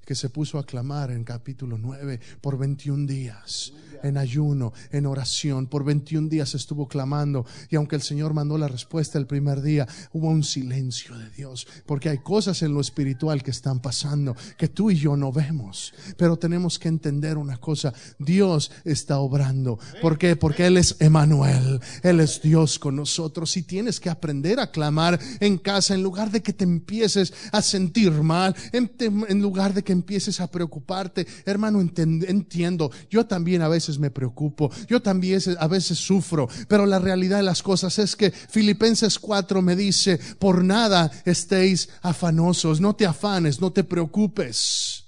que 0.05 0.15
se 0.15 0.29
puso 0.29 0.59
a 0.59 0.65
clamar 0.65 1.11
en 1.11 1.23
capítulo 1.23 1.77
9 1.77 2.19
por 2.41 2.57
21 2.57 3.07
días 3.07 3.73
en 4.03 4.17
ayuno, 4.17 4.73
en 4.91 5.05
oración. 5.05 5.67
Por 5.67 5.83
21 5.83 6.29
días 6.29 6.53
estuvo 6.55 6.87
clamando 6.87 7.45
y 7.69 7.75
aunque 7.75 7.95
el 7.95 8.01
Señor 8.01 8.33
mandó 8.33 8.57
la 8.57 8.67
respuesta 8.67 9.17
el 9.17 9.27
primer 9.27 9.61
día, 9.61 9.87
hubo 10.13 10.29
un 10.29 10.43
silencio 10.43 11.17
de 11.17 11.29
Dios, 11.31 11.67
porque 11.85 12.09
hay 12.09 12.19
cosas 12.19 12.61
en 12.61 12.73
lo 12.73 12.81
espiritual 12.81 13.43
que 13.43 13.51
están 13.51 13.79
pasando 13.79 14.35
que 14.57 14.67
tú 14.67 14.91
y 14.91 14.95
yo 14.95 15.17
no 15.17 15.31
vemos. 15.31 15.93
Pero 16.17 16.37
tenemos 16.37 16.79
que 16.79 16.87
entender 16.87 17.37
una 17.37 17.57
cosa, 17.57 17.93
Dios 18.19 18.71
está 18.83 19.19
obrando. 19.19 19.79
¿Por 20.01 20.17
qué? 20.17 20.35
Porque 20.35 20.67
Él 20.67 20.77
es 20.77 20.97
Emanuel, 20.99 21.79
Él 22.03 22.19
es 22.19 22.41
Dios 22.41 22.79
con 22.79 22.95
nosotros 22.95 23.55
y 23.57 23.63
tienes 23.63 23.99
que 23.99 24.09
aprender 24.09 24.59
a 24.59 24.71
clamar 24.71 25.19
en 25.39 25.57
casa 25.57 25.93
en 25.95 26.03
lugar 26.03 26.31
de 26.31 26.41
que 26.41 26.53
te 26.53 26.63
empieces 26.63 27.33
a 27.51 27.61
sentir 27.61 28.11
mal, 28.11 28.55
en, 28.71 29.41
lugar 29.41 29.73
de 29.73 29.83
que 29.83 29.91
empieces 29.95 30.39
a 30.39 30.51
preocuparte. 30.51 31.25
Hermano, 31.45 31.81
entiendo, 31.81 32.91
yo 33.09 33.25
también 33.25 33.61
a 33.61 33.67
veces 33.67 33.97
me 33.97 34.11
preocupo, 34.11 34.69
yo 34.87 35.01
también 35.01 35.41
a 35.59 35.67
veces 35.67 35.97
sufro, 35.97 36.47
pero 36.67 36.85
la 36.85 36.99
realidad 36.99 37.37
de 37.37 37.43
las 37.43 37.63
cosas 37.63 37.97
es 37.97 38.15
que 38.15 38.31
Filipenses 38.31 39.17
4 39.17 39.61
me 39.61 39.75
dice, 39.75 40.19
por 40.37 40.63
nada 40.63 41.11
estéis 41.25 41.89
afanosos, 42.01 42.79
no 42.79 42.95
te 42.95 43.05
afanes, 43.05 43.59
no 43.59 43.71
te 43.71 43.83
preocupes. 43.83 45.05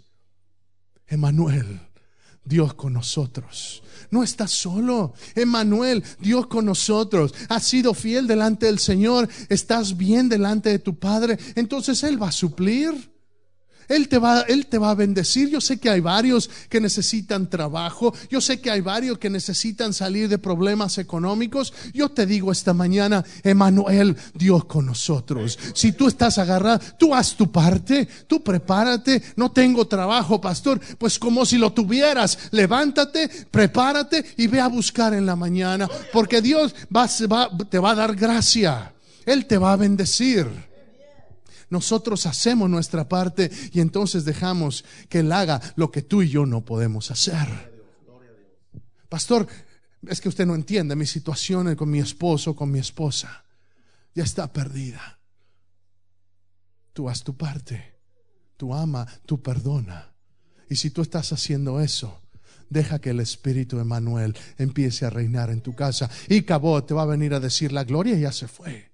Emanuel, 1.07 1.79
Dios 2.43 2.73
con 2.73 2.93
nosotros. 2.93 3.83
No 4.09 4.23
estás 4.23 4.51
solo. 4.51 5.13
Emanuel, 5.35 6.03
Dios 6.19 6.47
con 6.47 6.65
nosotros. 6.65 7.33
Has 7.49 7.63
sido 7.65 7.93
fiel 7.93 8.27
delante 8.27 8.67
del 8.67 8.79
Señor. 8.79 9.27
Estás 9.49 9.97
bien 9.97 10.29
delante 10.29 10.69
de 10.69 10.79
tu 10.79 10.97
Padre. 10.97 11.37
Entonces 11.55 12.03
Él 12.03 12.21
va 12.21 12.29
a 12.29 12.31
suplir. 12.31 13.16
Él 13.87 14.09
te 14.09 14.17
va, 14.17 14.41
Él 14.41 14.67
te 14.67 14.77
va 14.77 14.91
a 14.91 14.95
bendecir. 14.95 15.49
Yo 15.49 15.61
sé 15.61 15.77
que 15.77 15.89
hay 15.89 16.01
varios 16.01 16.49
que 16.69 16.81
necesitan 16.81 17.49
trabajo. 17.49 18.13
Yo 18.29 18.41
sé 18.41 18.59
que 18.59 18.69
hay 18.69 18.81
varios 18.81 19.17
que 19.17 19.29
necesitan 19.29 19.93
salir 19.93 20.27
de 20.27 20.37
problemas 20.37 20.97
económicos. 20.97 21.73
Yo 21.93 22.09
te 22.09 22.25
digo 22.25 22.51
esta 22.51 22.73
mañana, 22.73 23.23
Emanuel, 23.43 24.17
Dios 24.33 24.65
con 24.65 24.85
nosotros. 24.85 25.57
Si 25.73 25.93
tú 25.93 26.07
estás 26.07 26.37
agarrado, 26.37 26.79
tú 26.97 27.15
haz 27.15 27.35
tu 27.35 27.51
parte, 27.51 28.07
tú 28.27 28.43
prepárate. 28.43 29.21
No 29.35 29.51
tengo 29.51 29.87
trabajo, 29.87 30.41
pastor. 30.41 30.79
Pues 30.97 31.17
como 31.17 31.45
si 31.45 31.57
lo 31.57 31.71
tuvieras, 31.71 32.37
levántate, 32.51 33.29
prepárate 33.49 34.25
y 34.37 34.47
ve 34.47 34.59
a 34.59 34.67
buscar 34.67 35.13
en 35.13 35.25
la 35.25 35.35
mañana. 35.35 35.87
Porque 36.11 36.41
Dios 36.41 36.75
va, 36.95 37.07
te 37.69 37.79
va 37.79 37.91
a 37.91 37.95
dar 37.95 38.15
gracia. 38.15 38.93
Él 39.25 39.45
te 39.45 39.57
va 39.57 39.73
a 39.73 39.77
bendecir. 39.77 40.66
Nosotros 41.69 42.25
hacemos 42.25 42.69
nuestra 42.69 43.09
parte 43.09 43.51
y 43.73 43.81
entonces 43.81 44.23
dejamos 44.25 44.85
que 45.09 45.19
Él 45.19 45.31
haga 45.31 45.61
lo 45.75 45.91
que 45.91 46.01
tú 46.01 46.21
y 46.21 46.29
yo 46.29 46.45
no 46.45 46.63
podemos 46.63 47.11
hacer. 47.11 47.77
Pastor, 49.09 49.47
es 50.05 50.21
que 50.21 50.29
usted 50.29 50.45
no 50.45 50.55
entiende 50.55 50.95
mi 50.95 51.05
situación 51.05 51.75
con 51.75 51.89
mi 51.89 51.99
esposo, 51.99 52.55
con 52.55 52.71
mi 52.71 52.79
esposa. 52.79 53.43
Ya 54.13 54.23
está 54.23 54.51
perdida. 54.51 55.19
Tú 56.93 57.09
haz 57.09 57.23
tu 57.23 57.35
parte. 57.35 57.95
Tú 58.57 58.73
ama, 58.73 59.05
tú 59.25 59.41
perdona. 59.41 60.13
Y 60.69 60.75
si 60.75 60.89
tú 60.89 61.01
estás 61.01 61.31
haciendo 61.31 61.79
eso, 61.79 62.21
deja 62.69 62.99
que 62.99 63.11
el 63.11 63.19
Espíritu 63.19 63.77
de 63.77 63.83
Manuel 63.83 64.35
empiece 64.57 65.05
a 65.05 65.09
reinar 65.09 65.49
en 65.49 65.61
tu 65.61 65.75
casa. 65.75 66.09
Y 66.27 66.41
Cabo 66.43 66.83
te 66.83 66.93
va 66.93 67.03
a 67.03 67.05
venir 67.05 67.33
a 67.33 67.39
decir, 67.39 67.71
la 67.71 67.83
gloria 67.83 68.17
ya 68.17 68.31
se 68.31 68.47
fue. 68.47 68.91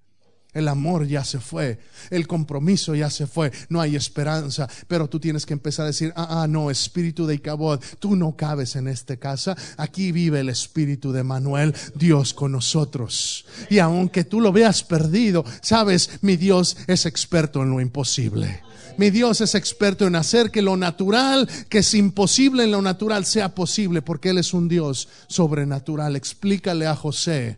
El 0.54 0.68
amor 0.68 1.08
ya 1.08 1.24
se 1.24 1.40
fue, 1.40 1.80
el 2.12 2.28
compromiso 2.28 2.94
ya 2.94 3.10
se 3.10 3.26
fue, 3.26 3.52
no 3.70 3.82
hay 3.82 3.96
esperanza, 3.96 4.70
pero 4.88 5.10
tú 5.10 5.20
tienes 5.20 5.46
que 5.46 5.54
empezar 5.54 5.86
a 5.86 5.88
decir, 5.88 6.14
ah, 6.16 6.44
ah 6.44 6.48
no, 6.48 6.70
espíritu 6.70 7.26
de 7.26 7.36
Icabod, 7.36 7.80
tú 8.00 8.16
no 8.16 8.36
cabes 8.36 8.76
en 8.76 8.88
esta 8.88 9.18
casa, 9.18 9.58
aquí 9.78 10.12
vive 10.12 10.42
el 10.42 10.50
espíritu 10.50 11.12
de 11.12 11.24
Manuel, 11.24 11.74
Dios 11.96 12.34
con 12.34 12.52
nosotros. 12.52 13.46
Y 13.70 13.80
aunque 13.80 14.24
tú 14.24 14.42
lo 14.42 14.52
veas 14.52 14.84
perdido, 14.84 15.44
sabes, 15.62 16.20
mi 16.22 16.38
Dios 16.38 16.78
es 16.88 17.06
experto 17.06 17.64
en 17.64 17.72
lo 17.72 17.82
imposible. 17.82 18.62
Mi 18.98 19.10
Dios 19.10 19.42
es 19.42 19.56
experto 19.56 20.06
en 20.06 20.16
hacer 20.16 20.52
que 20.52 20.62
lo 20.62 20.78
natural, 20.78 21.50
que 21.68 21.80
es 21.80 21.94
imposible 21.96 22.64
en 22.66 22.72
lo 22.72 22.82
natural, 22.82 23.26
sea 23.26 23.56
posible, 23.56 24.04
porque 24.04 24.30
Él 24.30 24.38
es 24.38 24.54
un 24.54 24.68
Dios 24.68 25.10
sobrenatural. 25.28 26.16
Explícale 26.16 26.86
a 26.86 26.96
José 26.96 27.58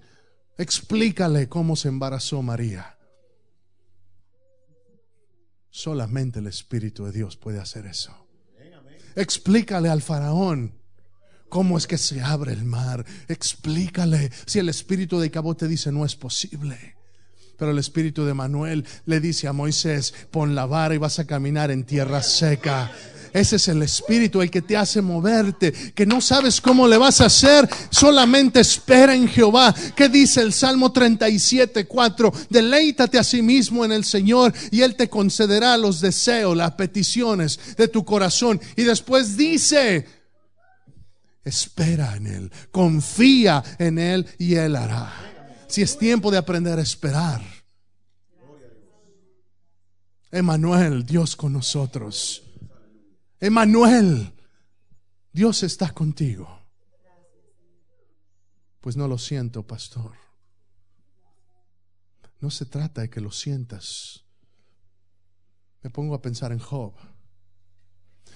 Explícale 0.57 1.49
cómo 1.49 1.75
se 1.75 1.89
embarazó 1.89 2.41
María. 2.41 2.97
Solamente 5.69 6.39
el 6.39 6.47
Espíritu 6.47 7.05
de 7.05 7.11
Dios 7.11 7.35
puede 7.35 7.59
hacer 7.59 7.85
eso. 7.85 8.15
Explícale 9.15 9.89
al 9.89 10.01
faraón 10.01 10.73
cómo 11.49 11.77
es 11.77 11.87
que 11.87 11.97
se 11.97 12.21
abre 12.21 12.53
el 12.53 12.63
mar. 12.63 13.05
Explícale 13.27 14.31
si 14.45 14.59
el 14.59 14.69
Espíritu 14.69 15.19
de 15.19 15.31
Cabo 15.31 15.55
te 15.55 15.67
dice 15.67 15.91
no 15.91 16.05
es 16.05 16.15
posible. 16.15 16.95
Pero 17.57 17.71
el 17.71 17.79
Espíritu 17.79 18.25
de 18.25 18.33
Manuel 18.33 18.85
le 19.05 19.19
dice 19.19 19.47
a 19.47 19.53
Moisés, 19.53 20.13
pon 20.31 20.55
la 20.55 20.65
vara 20.65 20.95
y 20.95 20.97
vas 20.97 21.19
a 21.19 21.27
caminar 21.27 21.71
en 21.71 21.85
tierra 21.85 22.21
seca. 22.21 22.91
Ese 23.35 23.57
es 23.57 23.67
el 23.67 23.81
Espíritu 23.81 24.41
el 24.41 24.49
que 24.49 24.61
te 24.61 24.77
hace 24.77 25.01
moverte, 25.01 25.73
que 25.73 26.05
no 26.05 26.21
sabes 26.21 26.61
cómo 26.61 26.87
le 26.87 26.95
vas 26.95 27.19
a 27.19 27.25
hacer, 27.25 27.67
solamente 27.89 28.61
espera 28.61 29.13
en 29.13 29.27
Jehová. 29.27 29.75
¿Qué 29.93 30.07
dice 30.07 30.39
el 30.39 30.53
Salmo 30.53 30.93
37, 30.93 31.85
4? 31.85 32.31
Deleítate 32.49 33.19
a 33.19 33.25
sí 33.25 33.41
mismo 33.41 33.83
en 33.83 33.91
el 33.91 34.05
Señor 34.05 34.53
y 34.71 34.83
Él 34.83 34.95
te 34.95 35.09
concederá 35.09 35.75
los 35.75 35.99
deseos, 35.99 36.55
las 36.55 36.75
peticiones 36.75 37.59
de 37.75 37.89
tu 37.89 38.05
corazón. 38.05 38.61
Y 38.77 38.83
después 38.83 39.35
dice, 39.35 40.07
espera 41.43 42.15
en 42.15 42.27
Él, 42.27 42.51
confía 42.71 43.61
en 43.79 43.99
Él 43.99 44.25
y 44.39 44.55
Él 44.55 44.77
hará. 44.77 45.13
Si 45.67 45.81
es 45.81 45.97
tiempo 45.97 46.31
de 46.31 46.37
aprender 46.37 46.79
a 46.79 46.83
esperar. 46.83 47.41
Emanuel, 50.31 51.05
Dios 51.05 51.35
con 51.35 51.51
nosotros. 51.51 52.44
Emanuel, 53.45 54.33
Dios 55.31 55.61
está 55.61 55.91
contigo. 55.91 56.49
Pues 58.81 58.97
no 58.97 59.07
lo 59.07 59.19
siento, 59.19 59.67
pastor. 59.67 60.13
No 62.39 62.49
se 62.49 62.65
trata 62.65 63.01
de 63.01 63.09
que 63.11 63.21
lo 63.21 63.31
sientas. 63.31 64.23
Me 65.83 65.91
pongo 65.91 66.15
a 66.15 66.23
pensar 66.23 66.51
en 66.53 66.57
Job. 66.57 66.93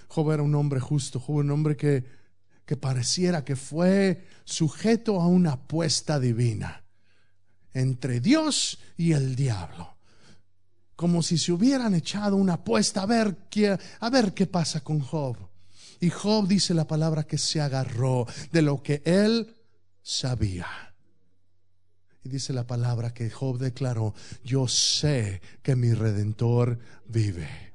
Job 0.09 0.31
era 0.31 0.43
un 0.43 0.53
hombre 0.53 0.79
justo, 0.79 1.19
Job 1.19 1.37
un 1.37 1.49
hombre 1.49 1.75
que, 1.75 2.05
que 2.67 2.77
pareciera 2.77 3.43
que 3.43 3.55
fue 3.55 4.27
sujeto 4.43 5.21
a 5.21 5.27
una 5.27 5.53
apuesta 5.53 6.19
divina 6.19 6.83
entre 7.73 8.19
Dios 8.19 8.77
y 8.95 9.13
el 9.13 9.35
diablo 9.35 9.98
como 10.99 11.23
si 11.23 11.37
se 11.37 11.53
hubieran 11.53 11.95
echado 11.95 12.35
una 12.35 12.55
apuesta 12.55 13.03
a 13.03 13.05
ver 13.05 13.47
qué, 13.49 13.77
a 14.01 14.09
ver 14.09 14.33
qué 14.33 14.47
pasa 14.47 14.81
con 14.81 14.99
Job. 14.99 15.37
Y 16.01 16.09
Job 16.09 16.45
dice 16.45 16.73
la 16.73 16.87
palabra 16.87 17.23
que 17.23 17.37
se 17.37 17.61
agarró 17.61 18.27
de 18.51 18.61
lo 18.61 18.83
que 18.83 19.01
él 19.05 19.55
sabía. 20.01 20.67
Y 22.21 22.27
dice 22.27 22.51
la 22.51 22.67
palabra 22.67 23.13
que 23.13 23.29
Job 23.29 23.59
declaró, 23.59 24.13
yo 24.43 24.67
sé 24.67 25.41
que 25.63 25.77
mi 25.77 25.93
redentor 25.93 26.79
vive. 27.07 27.68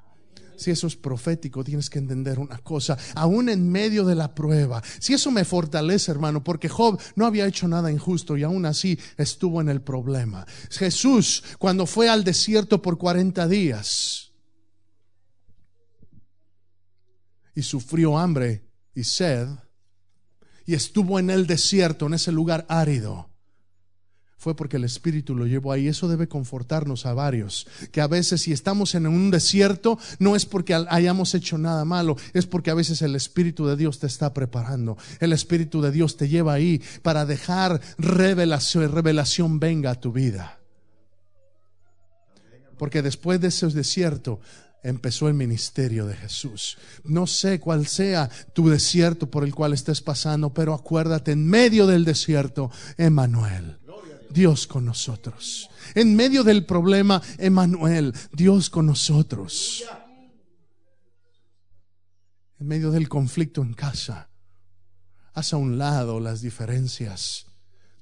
Si 0.56 0.70
eso 0.70 0.86
es 0.86 0.96
profético, 0.96 1.64
tienes 1.64 1.90
que 1.90 1.98
entender 1.98 2.38
una 2.38 2.58
cosa, 2.58 2.96
aún 3.14 3.48
en 3.48 3.70
medio 3.70 4.04
de 4.04 4.14
la 4.14 4.34
prueba. 4.34 4.82
Si 4.98 5.14
eso 5.14 5.30
me 5.30 5.44
fortalece, 5.44 6.10
hermano, 6.10 6.42
porque 6.42 6.68
Job 6.68 7.00
no 7.16 7.26
había 7.26 7.46
hecho 7.46 7.68
nada 7.68 7.90
injusto 7.90 8.36
y 8.36 8.42
aún 8.42 8.66
así 8.66 8.98
estuvo 9.16 9.60
en 9.60 9.68
el 9.68 9.82
problema. 9.82 10.46
Jesús, 10.70 11.42
cuando 11.58 11.86
fue 11.86 12.08
al 12.08 12.24
desierto 12.24 12.80
por 12.80 12.98
40 12.98 13.48
días 13.48 14.32
y 17.54 17.62
sufrió 17.62 18.18
hambre 18.18 18.68
y 18.94 19.04
sed, 19.04 19.48
y 20.66 20.74
estuvo 20.74 21.18
en 21.18 21.30
el 21.30 21.46
desierto, 21.46 22.06
en 22.06 22.14
ese 22.14 22.32
lugar 22.32 22.64
árido, 22.68 23.33
fue 24.44 24.54
porque 24.54 24.76
el 24.76 24.84
Espíritu 24.84 25.34
lo 25.34 25.46
llevó 25.46 25.72
ahí. 25.72 25.88
Eso 25.88 26.06
debe 26.06 26.28
confortarnos 26.28 27.06
a 27.06 27.14
varios. 27.14 27.66
Que 27.90 28.02
a 28.02 28.06
veces 28.06 28.42
si 28.42 28.52
estamos 28.52 28.94
en 28.94 29.06
un 29.06 29.30
desierto, 29.30 29.98
no 30.18 30.36
es 30.36 30.44
porque 30.44 30.74
hayamos 30.74 31.34
hecho 31.34 31.56
nada 31.56 31.86
malo, 31.86 32.18
es 32.34 32.44
porque 32.44 32.70
a 32.70 32.74
veces 32.74 33.00
el 33.00 33.16
Espíritu 33.16 33.66
de 33.66 33.74
Dios 33.74 34.00
te 34.00 34.06
está 34.06 34.34
preparando. 34.34 34.98
El 35.18 35.32
Espíritu 35.32 35.80
de 35.80 35.90
Dios 35.90 36.18
te 36.18 36.28
lleva 36.28 36.52
ahí 36.52 36.82
para 37.00 37.24
dejar 37.24 37.80
revelación, 37.96 38.92
revelación 38.92 39.60
venga 39.60 39.92
a 39.92 40.00
tu 40.00 40.12
vida. 40.12 40.58
Porque 42.76 43.00
después 43.00 43.40
de 43.40 43.48
ese 43.48 43.66
desierto, 43.68 44.40
empezó 44.82 45.26
el 45.28 45.34
ministerio 45.34 46.06
de 46.06 46.14
Jesús. 46.14 46.76
No 47.02 47.26
sé 47.26 47.58
cuál 47.58 47.86
sea 47.86 48.28
tu 48.52 48.68
desierto 48.68 49.30
por 49.30 49.42
el 49.42 49.54
cual 49.54 49.72
estés 49.72 50.02
pasando, 50.02 50.52
pero 50.52 50.74
acuérdate, 50.74 51.32
en 51.32 51.46
medio 51.46 51.86
del 51.86 52.04
desierto, 52.04 52.70
Emanuel, 52.98 53.78
Dios 54.30 54.66
con 54.66 54.84
nosotros. 54.84 55.68
En 55.94 56.16
medio 56.16 56.44
del 56.44 56.64
problema, 56.66 57.22
Emanuel, 57.38 58.14
Dios 58.32 58.70
con 58.70 58.86
nosotros. 58.86 59.84
En 62.58 62.66
medio 62.66 62.90
del 62.90 63.08
conflicto 63.08 63.62
en 63.62 63.74
casa, 63.74 64.28
haz 65.34 65.52
a 65.52 65.56
un 65.56 65.76
lado 65.78 66.20
las 66.20 66.40
diferencias, 66.40 67.46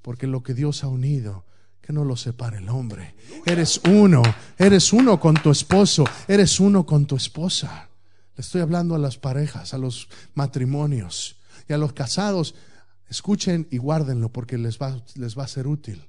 porque 0.02 0.26
lo 0.26 0.42
que 0.42 0.54
Dios 0.54 0.85
ha 0.85 0.88
unido, 0.88 1.46
que 1.80 1.92
no 1.92 2.04
lo 2.04 2.16
separe 2.16 2.58
el 2.58 2.68
hombre. 2.68 3.16
Eres 3.44 3.80
uno, 3.88 4.22
eres 4.56 4.92
uno 4.92 5.18
con 5.18 5.35
tu 5.35 5.50
esposo, 5.50 6.04
eres 6.28 6.61
uno 6.61 6.87
con 6.87 7.06
tu 7.06 7.16
esposa. 7.16 7.88
Le 8.37 8.40
estoy 8.40 8.61
hablando 8.61 8.94
a 8.94 8.98
las 8.98 9.18
parejas, 9.18 9.74
a 9.74 9.78
los 9.78 10.08
matrimonios 10.35 11.37
y 11.68 11.72
a 11.72 11.78
los 11.78 11.92
casados. 11.92 12.54
Escuchen 13.08 13.66
y 13.70 13.78
guárdenlo 13.78 14.30
porque 14.30 14.58
les 14.58 14.78
va, 14.78 15.02
les 15.16 15.37
va 15.37 15.44
a 15.44 15.48
ser 15.48 15.66
útil. 15.66 16.08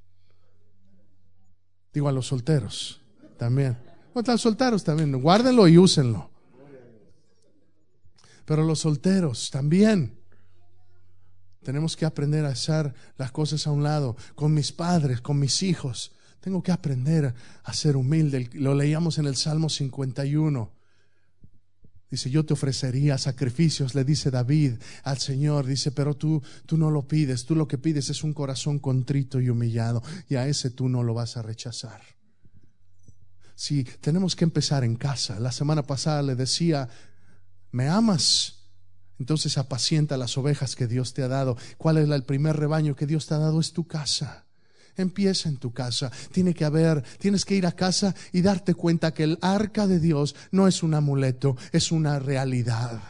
Digo 1.93 2.09
a 2.09 2.11
los 2.11 2.27
solteros 2.27 3.01
también. 3.37 3.77
a 4.15 4.31
los 4.31 4.41
solteros 4.41 4.83
también, 4.83 5.11
guárdenlo 5.21 5.67
y 5.67 5.77
úsenlo. 5.77 6.29
Pero 8.45 8.63
los 8.63 8.79
solteros 8.79 9.51
también. 9.51 10.17
Tenemos 11.63 11.95
que 11.95 12.05
aprender 12.05 12.45
a 12.45 12.49
hacer 12.49 12.93
las 13.17 13.31
cosas 13.31 13.67
a 13.67 13.71
un 13.71 13.83
lado, 13.83 14.17
con 14.35 14.53
mis 14.53 14.71
padres, 14.71 15.21
con 15.21 15.39
mis 15.39 15.63
hijos. 15.63 16.11
Tengo 16.41 16.61
que 16.61 16.73
aprender 16.73 17.33
a 17.63 17.73
ser 17.73 17.95
humilde. 17.95 18.49
Lo 18.53 18.75
leíamos 18.75 19.17
en 19.17 19.27
el 19.27 19.37
Salmo 19.37 19.69
51. 19.69 20.71
Dice, 22.13 22.29
yo 22.29 22.45
te 22.45 22.53
ofrecería 22.53 23.17
sacrificios, 23.17 23.95
le 23.95 24.03
dice 24.03 24.29
David 24.29 24.73
al 25.03 25.17
Señor. 25.17 25.65
Dice, 25.65 25.91
pero 25.91 26.15
tú, 26.15 26.43
tú 26.67 26.77
no 26.77 26.91
lo 26.91 27.07
pides. 27.07 27.43
Tú 27.47 27.55
lo 27.55 27.67
que 27.67 27.79
pides 27.79 28.07
es 28.11 28.23
un 28.23 28.35
corazón 28.35 28.77
contrito 28.77 29.41
y 29.41 29.49
humillado. 29.49 30.03
Y 30.29 30.35
a 30.35 30.47
ese 30.47 30.69
tú 30.69 30.89
no 30.89 31.01
lo 31.01 31.15
vas 31.15 31.37
a 31.37 31.41
rechazar. 31.41 32.03
Si 33.55 33.83
tenemos 33.83 34.35
que 34.35 34.43
empezar 34.43 34.83
en 34.83 34.95
casa. 34.95 35.39
La 35.39 35.51
semana 35.51 35.81
pasada 35.81 36.21
le 36.21 36.35
decía, 36.35 36.87
¿me 37.71 37.89
amas? 37.89 38.59
Entonces 39.17 39.57
apacienta 39.57 40.15
las 40.15 40.37
ovejas 40.37 40.75
que 40.75 40.85
Dios 40.85 41.15
te 41.15 41.23
ha 41.23 41.27
dado. 41.27 41.57
¿Cuál 41.79 41.97
es 41.97 42.07
el 42.07 42.23
primer 42.25 42.57
rebaño 42.57 42.95
que 42.95 43.07
Dios 43.07 43.25
te 43.25 43.33
ha 43.33 43.39
dado? 43.39 43.59
Es 43.59 43.73
tu 43.73 43.87
casa. 43.87 44.45
Empieza 44.97 45.49
en 45.49 45.57
tu 45.57 45.71
casa. 45.71 46.11
Tiene 46.31 46.53
que 46.53 46.65
haber, 46.65 47.03
tienes 47.19 47.45
que 47.45 47.55
ir 47.55 47.65
a 47.65 47.71
casa 47.71 48.13
y 48.31 48.41
darte 48.41 48.73
cuenta 48.73 49.13
que 49.13 49.23
el 49.23 49.37
arca 49.41 49.87
de 49.87 49.99
Dios 49.99 50.35
no 50.51 50.67
es 50.67 50.83
un 50.83 50.93
amuleto, 50.93 51.57
es 51.71 51.91
una 51.91 52.19
realidad 52.19 53.01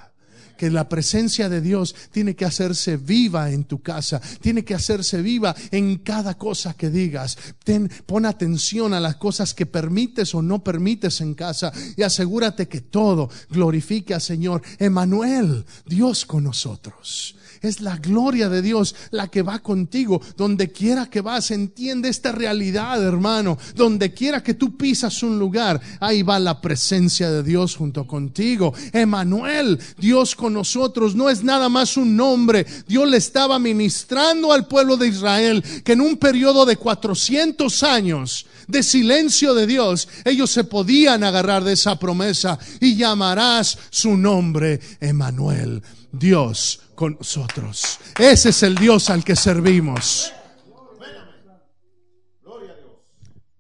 que 0.58 0.70
la 0.70 0.88
presencia 0.88 1.50
de 1.50 1.62
Dios 1.62 1.96
tiene 2.12 2.36
que 2.36 2.46
hacerse 2.46 2.98
viva 2.98 3.52
en 3.52 3.66
tu 3.66 3.82
casa, 3.82 4.22
tiene 4.42 4.64
que 4.64 4.74
hacerse 4.74 5.22
viva 5.22 5.56
en 5.72 5.98
cada 5.98 6.38
cosa 6.38 6.74
que 6.74 6.90
digas. 6.90 7.38
Ten, 7.64 7.92
pon 8.06 8.26
atención 8.26 8.94
a 8.94 9.00
las 9.00 9.18
cosas 9.18 9.54
que 9.54 9.66
permites 9.66 10.34
o 10.36 10.42
no 10.42 10.64
permites 10.64 11.22
en 11.22 11.34
casa 11.34 11.72
y 11.98 12.04
asegúrate 12.04 12.68
que 12.68 12.82
todo 12.82 13.30
glorifique 13.50 14.14
al 14.14 14.22
Señor. 14.22 14.62
Emanuel, 14.80 15.66
Dios 15.86 16.26
con 16.26 16.46
nosotros. 16.46 17.36
Es 17.64 17.80
la 17.80 17.96
gloria 17.96 18.50
de 18.50 18.62
Dios 18.62 18.94
la 19.12 19.30
que 19.30 19.42
va 19.42 19.60
contigo. 19.60 20.22
Donde 20.36 20.72
quiera 20.72 21.10
que 21.10 21.22
vas, 21.22 21.50
entiende 21.50 22.10
esta 22.10 22.34
realidad, 22.34 23.02
hermano. 23.02 23.58
Donde 23.74 24.14
quiera 24.14 24.44
que 24.44 24.54
tú 24.54 24.76
pisas 24.78 25.24
un 25.24 25.40
lugar, 25.40 25.80
ahí 26.02 26.24
va 26.24 26.40
la 26.40 26.60
presencia 26.60 27.32
de 27.32 27.42
Dios 27.42 27.78
junto 27.78 28.06
contigo. 28.06 28.74
Emanuel, 28.92 29.80
Dios 29.98 30.36
con 30.36 30.54
nosotros, 30.54 31.16
no 31.16 31.30
es 31.30 31.44
nada 31.44 31.70
más 31.70 31.96
un 31.96 32.18
nombre. 32.18 32.66
Dios 32.86 33.10
le 33.10 33.18
estaba 33.18 33.58
ministrando 33.60 34.52
al 34.52 34.68
pueblo 34.68 34.98
de 34.98 35.08
Israel 35.08 35.64
que 35.86 35.94
en 35.94 36.02
un 36.02 36.18
periodo 36.18 36.66
de 36.66 36.76
400 36.76 37.82
años 37.84 38.46
de 38.68 38.84
silencio 38.84 39.54
de 39.54 39.68
Dios, 39.68 40.08
ellos 40.26 40.52
se 40.52 40.64
podían 40.64 41.24
agarrar 41.24 41.64
de 41.64 41.74
esa 41.74 41.98
promesa 41.98 42.60
y 42.80 42.96
llamarás 42.96 43.78
su 43.90 44.18
nombre 44.18 44.80
Emanuel, 45.00 45.82
Dios 46.14 46.80
con 46.96 47.16
nosotros. 47.16 48.00
Ese 48.18 48.50
es 48.50 48.64
el 48.64 48.76
Dios 48.76 49.10
al 49.10 49.24
que 49.24 49.36
servimos. 49.36 50.32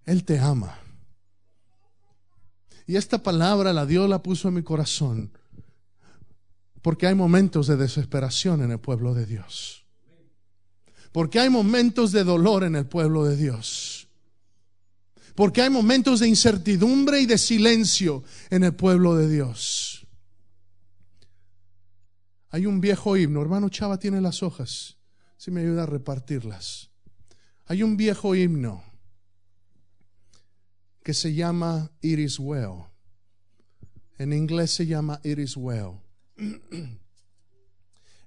Él 0.05 0.23
te 0.23 0.39
ama. 0.39 0.79
Y 2.85 2.95
esta 2.95 3.21
palabra 3.21 3.73
la 3.73 3.85
Dios 3.85 4.07
la 4.07 4.21
puso 4.21 4.47
en 4.47 4.53
mi 4.53 4.63
corazón 4.63 5.31
porque 6.83 7.07
hay 7.07 7.15
momentos 7.15 7.67
de 7.67 7.77
desesperación 7.77 8.61
en 8.61 8.71
el 8.71 8.79
pueblo 8.79 9.13
de 9.13 9.25
Dios. 9.25 9.85
Porque 11.13 11.39
hay 11.39 11.49
momentos 11.49 12.11
de 12.11 12.25
dolor 12.25 12.65
en 12.65 12.75
el 12.75 12.85
pueblo 12.85 13.23
de 13.23 13.37
Dios. 13.37 14.09
Porque 15.33 15.61
hay 15.61 15.69
momentos 15.69 16.19
de 16.19 16.27
incertidumbre 16.27 17.21
y 17.21 17.25
de 17.25 17.37
silencio 17.37 18.23
en 18.49 18.65
el 18.65 18.75
pueblo 18.75 19.15
de 19.15 19.29
Dios. 19.29 19.92
Hay 22.53 22.67
un 22.67 22.81
viejo 22.81 23.17
himno, 23.17 23.41
hermano 23.41 23.67
Chava 23.69 23.97
tiene 23.97 24.21
las 24.21 24.43
hojas, 24.43 24.97
si 25.37 25.49
me 25.49 25.61
ayuda 25.61 25.83
a 25.83 25.85
repartirlas. 25.87 26.91
Hay 27.65 27.81
un 27.81 27.97
viejo 27.97 28.35
himno 28.35 28.83
que 31.01 31.15
se 31.15 31.33
llama 31.33 31.89
It 32.01 32.19
is 32.19 32.37
well. 32.37 32.91
En 34.19 34.33
inglés 34.33 34.69
se 34.69 34.85
llama 34.85 35.19
It 35.23 35.39
is 35.39 35.57
well. 35.57 35.93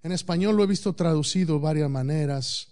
En 0.03 0.13
español 0.13 0.57
lo 0.57 0.65
he 0.65 0.67
visto 0.67 0.93
traducido 0.95 1.55
de 1.55 1.61
varias 1.61 1.91
maneras. 1.91 2.69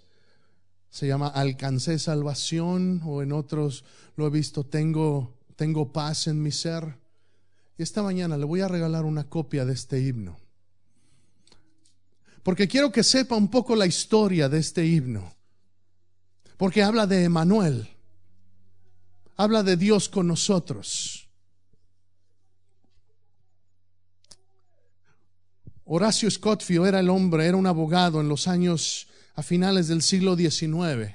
Se 0.91 1.07
llama 1.07 1.29
Alcancé 1.29 2.01
salvación 2.01 3.01
o 3.05 3.23
en 3.23 3.31
otros 3.31 3.85
lo 4.17 4.27
he 4.27 4.31
visto 4.31 4.65
Tengo, 4.65 5.39
tengo 5.55 5.93
paz 5.93 6.27
en 6.27 6.43
mi 6.43 6.51
ser. 6.51 6.97
Y 7.79 7.85
esta 7.85 8.03
mañana 8.03 8.37
le 8.37 8.45
voy 8.45 8.61
a 8.61 8.69
regalar 8.69 9.05
una 9.05 9.29
copia 9.29 9.65
de 9.65 9.73
este 9.73 10.01
himno 10.01 10.44
porque 12.45 12.69
quiero 12.69 12.93
que 12.93 13.03
sepa 13.03 13.35
un 13.35 13.49
poco 13.49 13.75
la 13.75 13.87
historia 13.87 14.49
de 14.49 14.59
este 14.59 14.87
himno, 14.87 15.35
porque 16.59 16.83
habla 16.83 17.07
de 17.07 17.25
Emanuel, 17.25 17.89
habla 19.37 19.63
de 19.63 19.77
Dios 19.79 20.11
con 20.11 20.29
nosotros. 20.29 21.27
Horacio 25.87 26.31
Scottfield 26.31 26.87
era 26.87 27.01
el 27.01 27.09
hombre, 27.09 27.47
era 27.47 27.57
un 27.57 27.67
abogado 27.67 28.21
en 28.21 28.29
los 28.29 28.47
años 28.47 29.09
a 29.35 29.43
finales 29.43 29.89
del 29.89 30.03
siglo 30.03 30.37
XIX. 30.37 31.15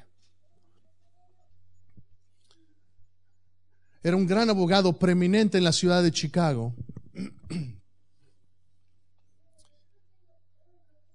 Era 4.01 4.15
un 4.15 4.25
gran 4.25 4.49
abogado 4.49 4.97
preeminente 4.97 5.59
en 5.59 5.63
la 5.63 5.73
ciudad 5.73 6.01
de 6.01 6.11
Chicago. 6.11 6.73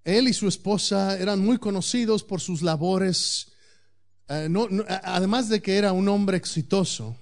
Él 0.05 0.29
y 0.29 0.35
su 0.35 0.47
esposa 0.47 1.19
eran 1.19 1.41
muy 1.41 1.57
conocidos 1.57 2.23
por 2.23 2.41
sus 2.41 2.61
labores, 2.61 3.53
eh, 4.29 4.49
además 5.03 5.49
de 5.49 5.63
que 5.63 5.77
era 5.79 5.93
un 5.93 6.09
hombre 6.09 6.37
exitoso, 6.37 7.17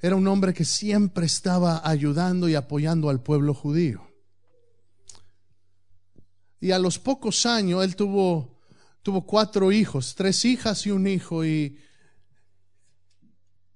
era 0.00 0.16
un 0.16 0.26
hombre 0.26 0.54
que 0.54 0.64
siempre 0.64 1.26
estaba 1.26 1.86
ayudando 1.86 2.48
y 2.48 2.54
apoyando 2.54 3.10
al 3.10 3.22
pueblo 3.22 3.52
judío. 3.52 4.08
Y 6.60 6.70
a 6.70 6.78
los 6.78 6.98
pocos 6.98 7.44
años 7.44 7.84
él 7.84 7.94
tuvo, 7.94 8.58
tuvo 9.02 9.26
cuatro 9.26 9.70
hijos, 9.70 10.14
tres 10.14 10.44
hijas 10.46 10.86
y 10.86 10.90
un 10.92 11.06
hijo, 11.06 11.44
y, 11.44 11.78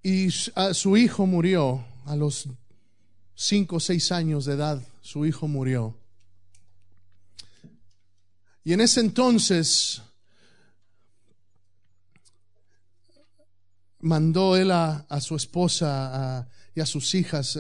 y 0.03 0.30
su 0.30 0.97
hijo 0.97 1.26
murió 1.26 1.84
a 2.07 2.16
los 2.16 2.49
cinco 3.34 3.76
o 3.76 3.80
seis 3.80 4.11
años 4.11 4.47
de 4.47 4.55
edad, 4.55 4.82
su 5.03 5.26
hijo 5.26 5.49
murió. 5.49 5.99
Y 8.66 8.72
en 8.72 8.80
ese 8.80 8.98
entonces 8.98 10.02
mandó 14.00 14.56
él 14.56 14.72
a, 14.72 15.06
su 15.20 15.36
esposa 15.36 16.48
y 16.74 16.80
a 16.80 16.86
sus 16.86 17.14
hijas 17.14 17.56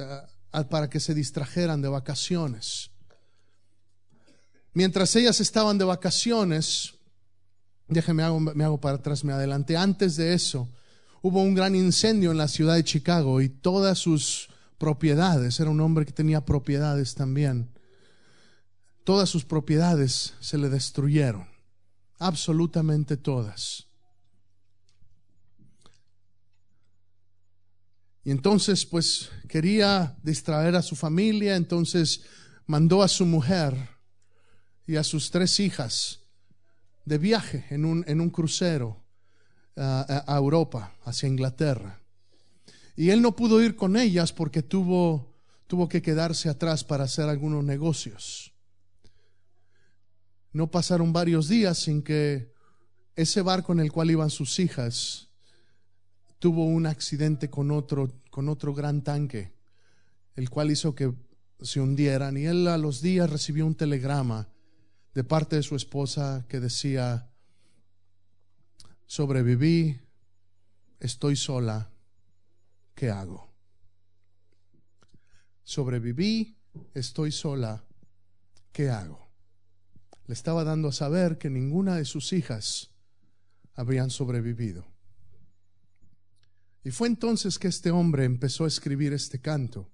para 0.68 0.90
que 0.90 0.98
se 0.98 1.14
distrajeran 1.14 1.80
de 1.80 1.86
vacaciones. 1.86 2.90
Mientras 4.72 5.14
ellas 5.14 5.40
estaban 5.40 5.78
de 5.78 5.84
vacaciones, 5.84 6.94
déjeme 7.86 8.24
hago, 8.24 8.40
me 8.40 8.64
hago 8.64 8.80
para 8.80 8.96
atrás, 8.96 9.22
me 9.22 9.32
adelanté. 9.32 9.76
Antes 9.76 10.16
de 10.16 10.34
eso, 10.34 10.68
hubo 11.22 11.40
un 11.40 11.54
gran 11.54 11.76
incendio 11.76 12.32
en 12.32 12.38
la 12.38 12.48
ciudad 12.48 12.74
de 12.74 12.82
Chicago 12.82 13.40
y 13.40 13.48
todas 13.48 13.96
sus 14.00 14.48
propiedades, 14.76 15.60
era 15.60 15.70
un 15.70 15.80
hombre 15.80 16.04
que 16.04 16.10
tenía 16.10 16.44
propiedades 16.44 17.14
también, 17.14 17.70
todas 19.06 19.28
sus 19.28 19.44
propiedades 19.44 20.34
se 20.40 20.58
le 20.58 20.68
destruyeron, 20.68 21.46
absolutamente 22.18 23.16
todas. 23.16 23.86
Y 28.24 28.32
entonces, 28.32 28.84
pues, 28.84 29.30
quería 29.48 30.18
distraer 30.24 30.74
a 30.74 30.82
su 30.82 30.96
familia, 30.96 31.54
entonces 31.54 32.22
mandó 32.66 33.00
a 33.04 33.06
su 33.06 33.24
mujer 33.24 33.90
y 34.88 34.96
a 34.96 35.04
sus 35.04 35.30
tres 35.30 35.60
hijas 35.60 36.18
de 37.04 37.18
viaje 37.18 37.64
en 37.70 37.84
un, 37.84 38.04
en 38.08 38.20
un 38.20 38.30
crucero 38.30 39.04
a, 39.76 40.24
a 40.26 40.36
Europa, 40.36 40.96
hacia 41.04 41.28
Inglaterra. 41.28 42.00
Y 42.96 43.10
él 43.10 43.22
no 43.22 43.36
pudo 43.36 43.62
ir 43.62 43.76
con 43.76 43.96
ellas 43.96 44.32
porque 44.32 44.64
tuvo, 44.64 45.32
tuvo 45.68 45.88
que 45.88 46.02
quedarse 46.02 46.48
atrás 46.48 46.82
para 46.82 47.04
hacer 47.04 47.28
algunos 47.28 47.62
negocios. 47.62 48.55
No 50.56 50.70
pasaron 50.70 51.12
varios 51.12 51.48
días 51.48 51.76
sin 51.76 52.00
que 52.00 52.50
ese 53.14 53.42
barco 53.42 53.74
en 53.74 53.80
el 53.80 53.92
cual 53.92 54.10
iban 54.10 54.30
sus 54.30 54.58
hijas 54.58 55.28
tuvo 56.38 56.64
un 56.64 56.86
accidente 56.86 57.50
con 57.50 57.70
otro, 57.70 58.10
con 58.30 58.48
otro 58.48 58.72
gran 58.72 59.04
tanque, 59.04 59.52
el 60.34 60.48
cual 60.48 60.70
hizo 60.70 60.94
que 60.94 61.12
se 61.60 61.78
hundieran. 61.78 62.38
Y 62.38 62.46
él 62.46 62.68
a 62.68 62.78
los 62.78 63.02
días 63.02 63.28
recibió 63.28 63.66
un 63.66 63.74
telegrama 63.74 64.48
de 65.12 65.24
parte 65.24 65.56
de 65.56 65.62
su 65.62 65.76
esposa 65.76 66.46
que 66.48 66.58
decía, 66.58 67.28
sobreviví, 69.04 70.00
estoy 71.00 71.36
sola, 71.36 71.90
¿qué 72.94 73.10
hago? 73.10 73.52
Sobreviví, 75.64 76.56
estoy 76.94 77.30
sola, 77.30 77.84
¿qué 78.72 78.88
hago? 78.88 79.25
Le 80.26 80.34
estaba 80.34 80.64
dando 80.64 80.88
a 80.88 80.92
saber 80.92 81.38
que 81.38 81.50
ninguna 81.50 81.96
de 81.96 82.04
sus 82.04 82.32
hijas 82.32 82.90
habrían 83.74 84.10
sobrevivido. 84.10 84.86
Y 86.82 86.90
fue 86.90 87.08
entonces 87.08 87.58
que 87.58 87.68
este 87.68 87.90
hombre 87.90 88.24
empezó 88.24 88.64
a 88.64 88.68
escribir 88.68 89.12
este 89.12 89.40
canto, 89.40 89.90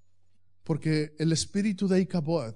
porque 0.63 1.15
el 1.19 1.31
espíritu 1.31 1.87
de 1.87 2.01
Icabod 2.01 2.53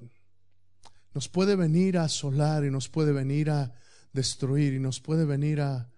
nos 1.14 1.28
puede 1.28 1.56
venir 1.56 1.98
a 1.98 2.04
asolar 2.04 2.64
y 2.64 2.70
nos 2.70 2.88
puede 2.88 3.12
venir 3.12 3.50
a 3.50 3.74
destruir 4.14 4.74
y 4.74 4.80
nos 4.80 5.00
puede 5.00 5.26
venir 5.26 5.62
a, 5.62 5.90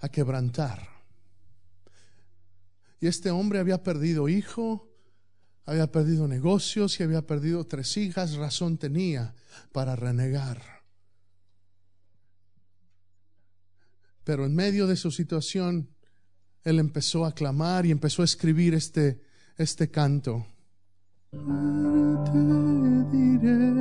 a 0.00 0.08
quebrantar. 0.08 0.88
Y 3.00 3.06
este 3.06 3.30
hombre 3.30 3.58
había 3.58 3.82
perdido 3.82 4.28
hijo, 4.28 4.88
había 5.64 5.90
perdido 5.90 6.28
negocios 6.28 6.98
y 7.00 7.02
había 7.02 7.26
perdido 7.26 7.66
tres 7.66 7.96
hijas, 7.96 8.34
razón 8.34 8.78
tenía 8.78 9.34
para 9.72 9.96
renegar. 9.96 10.77
Pero 14.28 14.44
en 14.44 14.54
medio 14.54 14.86
de 14.86 14.94
su 14.96 15.10
situación, 15.10 15.88
él 16.62 16.78
empezó 16.80 17.24
a 17.24 17.32
clamar 17.32 17.86
y 17.86 17.90
empezó 17.90 18.20
a 18.20 18.26
escribir 18.26 18.74
este, 18.74 19.22
este 19.56 19.90
canto. 19.90 20.44
Te 21.30 21.38
diré, 23.10 23.72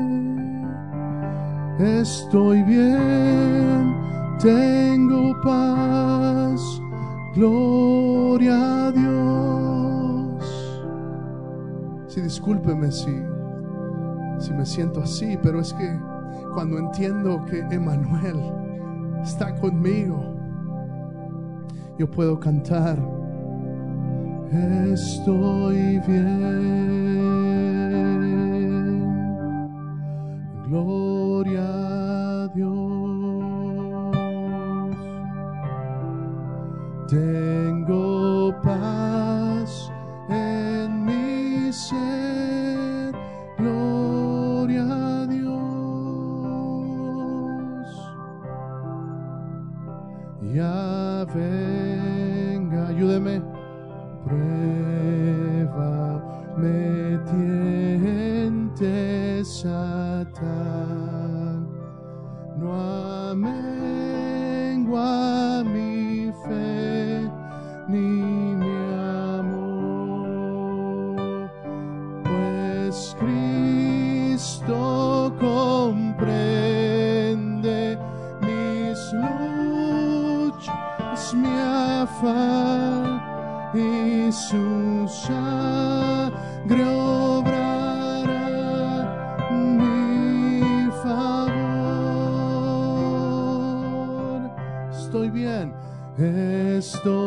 estoy 1.99 2.63
bien, 2.63 3.93
tengo 4.39 5.35
paz, 5.43 6.61
gloria 7.35 8.85
a 8.85 8.91
Dios. 8.93 10.45
Sí, 12.07 12.21
discúlpeme 12.21 12.89
si, 12.93 13.11
si 14.39 14.53
me 14.53 14.65
siento 14.65 15.01
así, 15.01 15.37
pero 15.43 15.59
es 15.59 15.73
que 15.73 15.99
cuando 16.53 16.79
entiendo 16.79 17.45
que 17.47 17.59
Emanuel 17.69 18.39
está 19.21 19.53
conmigo, 19.55 20.36
yo 21.97 22.09
puedo 22.09 22.39
cantar. 22.39 22.97
Estoy 24.93 25.99
bien. 26.07 27.17
Gloria 30.67 31.63
a 31.63 32.47
Dios. 32.53 32.97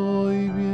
Estoy 0.00 0.69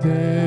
Tengo 0.00 0.39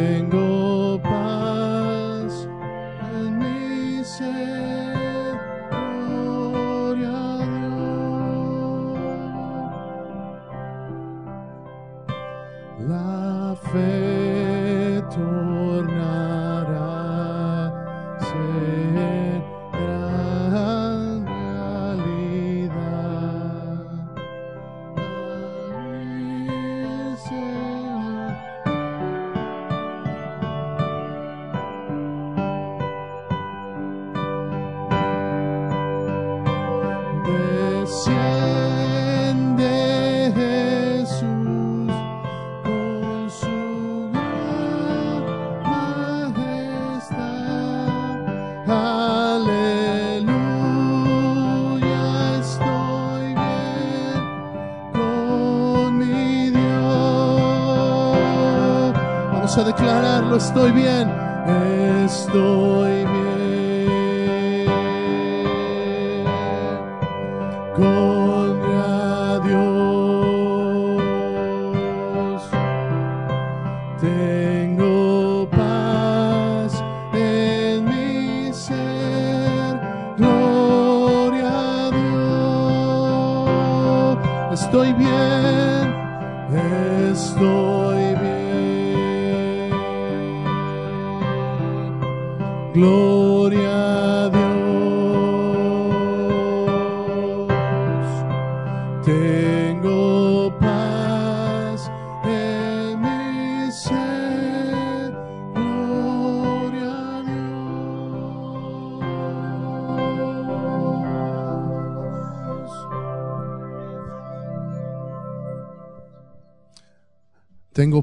Estoy 84.74 84.92
bien, 84.94 85.63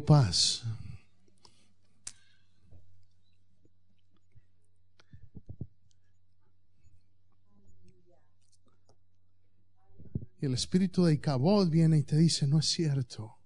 Paz. 0.05 0.65
Y 10.41 10.47
el 10.47 10.55
espíritu 10.55 11.05
de 11.05 11.15
Icabod 11.15 11.69
viene 11.69 11.99
y 11.99 12.03
te 12.03 12.17
dice, 12.17 12.47
no 12.47 12.59
es 12.59 12.67
cierto. 12.67 13.37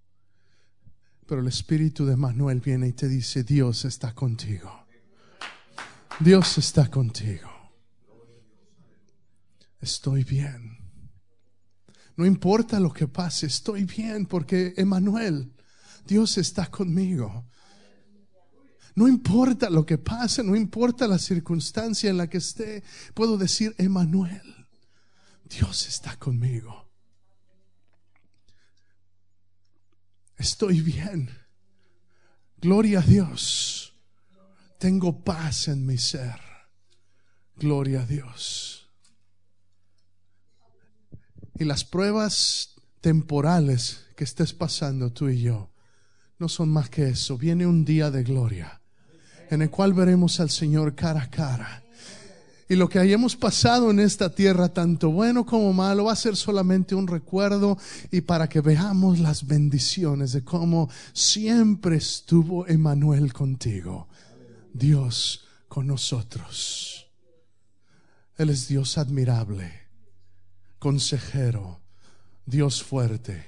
Pero 1.27 1.41
el 1.41 1.49
espíritu 1.49 2.07
de 2.07 2.17
Manuel 2.17 2.61
viene 2.61 2.89
y 2.89 2.93
te 2.93 3.09
dice, 3.09 3.43
Dios 3.43 3.85
está 3.85 4.15
contigo. 4.15 4.87
Dios 6.21 6.59
está 6.59 6.89
contigo. 6.89 7.51
Estoy 9.81 10.23
bien. 10.23 10.79
No 12.17 12.25
importa 12.25 12.79
lo 12.79 12.93
que 12.93 13.09
pase, 13.09 13.47
estoy 13.47 13.85
bien 13.85 14.27
porque 14.27 14.75
Emanuel, 14.77 15.53
Dios 16.07 16.39
está 16.39 16.71
conmigo. 16.71 17.47
No 18.95 19.09
importa 19.09 19.71
lo 19.71 19.85
que 19.85 19.99
pase, 19.99 20.45
no 20.45 20.55
importa 20.55 21.09
la 21.09 21.19
circunstancia 21.19 22.11
en 22.11 22.17
la 22.17 22.29
que 22.29 22.39
esté, 22.39 22.85
puedo 23.13 23.37
decir, 23.37 23.75
Emanuel, 23.79 24.69
Dios 25.45 25.87
está 25.89 26.17
conmigo. 26.17 26.89
Estoy 30.37 30.81
bien. 30.81 31.31
Gloria 32.59 33.01
a 33.01 33.03
Dios. 33.03 33.95
Tengo 34.79 35.25
paz 35.25 35.69
en 35.69 35.85
mi 35.87 35.99
ser. 35.99 36.41
Gloria 37.57 38.03
a 38.03 38.07
Dios. 38.07 38.91
Y 41.57 41.65
las 41.65 41.85
pruebas 41.85 42.75
temporales 43.01 44.07
que 44.17 44.25
estés 44.25 44.53
pasando 44.53 45.13
tú 45.13 45.29
y 45.29 45.43
yo 45.43 45.74
no 46.45 46.49
son 46.51 46.69
más 46.69 46.91
que 46.91 47.09
eso. 47.09 47.39
Viene 47.39 47.67
un 47.67 47.87
día 47.87 48.11
de 48.11 48.23
gloria 48.23 48.79
en 49.49 49.63
el 49.63 49.71
cual 49.71 49.95
veremos 49.95 50.41
al 50.41 50.51
Señor 50.51 50.95
cara 50.95 51.23
a 51.23 51.31
cara. 51.31 51.83
Y 52.69 52.75
lo 52.75 52.87
que 52.87 52.99
hayamos 52.99 53.35
pasado 53.35 53.91
en 53.91 53.99
esta 53.99 54.29
tierra, 54.29 54.69
tanto 54.69 55.11
bueno 55.11 55.47
como 55.47 55.73
malo, 55.73 56.05
va 56.05 56.13
a 56.13 56.17
ser 56.17 56.37
solamente 56.37 56.95
un 56.95 57.07
recuerdo 57.07 57.79
y 58.11 58.21
para 58.21 58.47
que 58.47 58.61
veamos 58.61 59.21
las 59.21 59.47
bendiciones 59.47 60.33
de 60.33 60.45
cómo 60.45 60.91
siempre 61.15 61.97
estuvo 61.97 62.67
Emanuel 62.67 63.33
contigo. 63.33 64.09
Dios 64.75 65.47
con 65.67 65.87
nosotros. 65.87 67.07
Él 68.37 68.51
es 68.51 68.69
Dios 68.69 68.99
admirable, 68.99 69.73
consejero, 70.79 71.81
Dios 72.45 72.83
fuerte, 72.83 73.47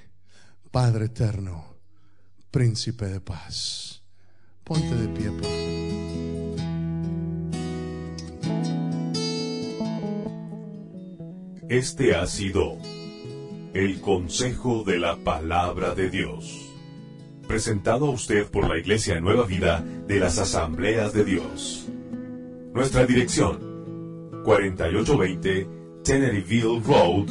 Padre 0.71 1.07
eterno, 1.07 1.76
príncipe 2.57 3.05
de 3.05 3.21
paz. 3.21 4.03
Ponte 4.65 4.95
de 4.95 5.09
pie, 5.09 5.31
por 5.31 5.43
favor. 5.43 5.59
Este 11.69 12.15
ha 12.15 12.27
sido 12.27 12.79
el 13.75 14.01
consejo 14.01 14.85
de 14.85 14.99
la 14.99 15.17
palabra 15.17 15.95
de 15.95 16.09
Dios, 16.09 16.73
presentado 17.47 18.07
a 18.07 18.13
usted 18.13 18.47
por 18.47 18.71
la 18.71 18.79
Iglesia 18.79 19.21
Nueva 19.21 19.45
Vida 19.45 19.85
de 20.09 20.19
las 20.19 20.39
Asambleas 20.39 21.13
de 21.13 21.27
Dios. 21.27 21.89
Nuestra 22.73 23.05
dirección, 23.05 24.33
4820 24.45 25.69
Teneryville 26.03 26.81
Road, 26.81 27.29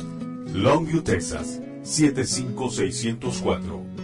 Longview, 0.53 1.01
Texas, 1.01 1.59
75604. 1.81 3.94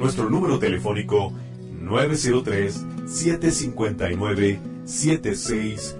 Nuestro 0.00 0.30
número 0.30 0.58
telefónico, 0.58 1.30
903 1.78 2.86
759 3.06 4.58
76 4.86 5.96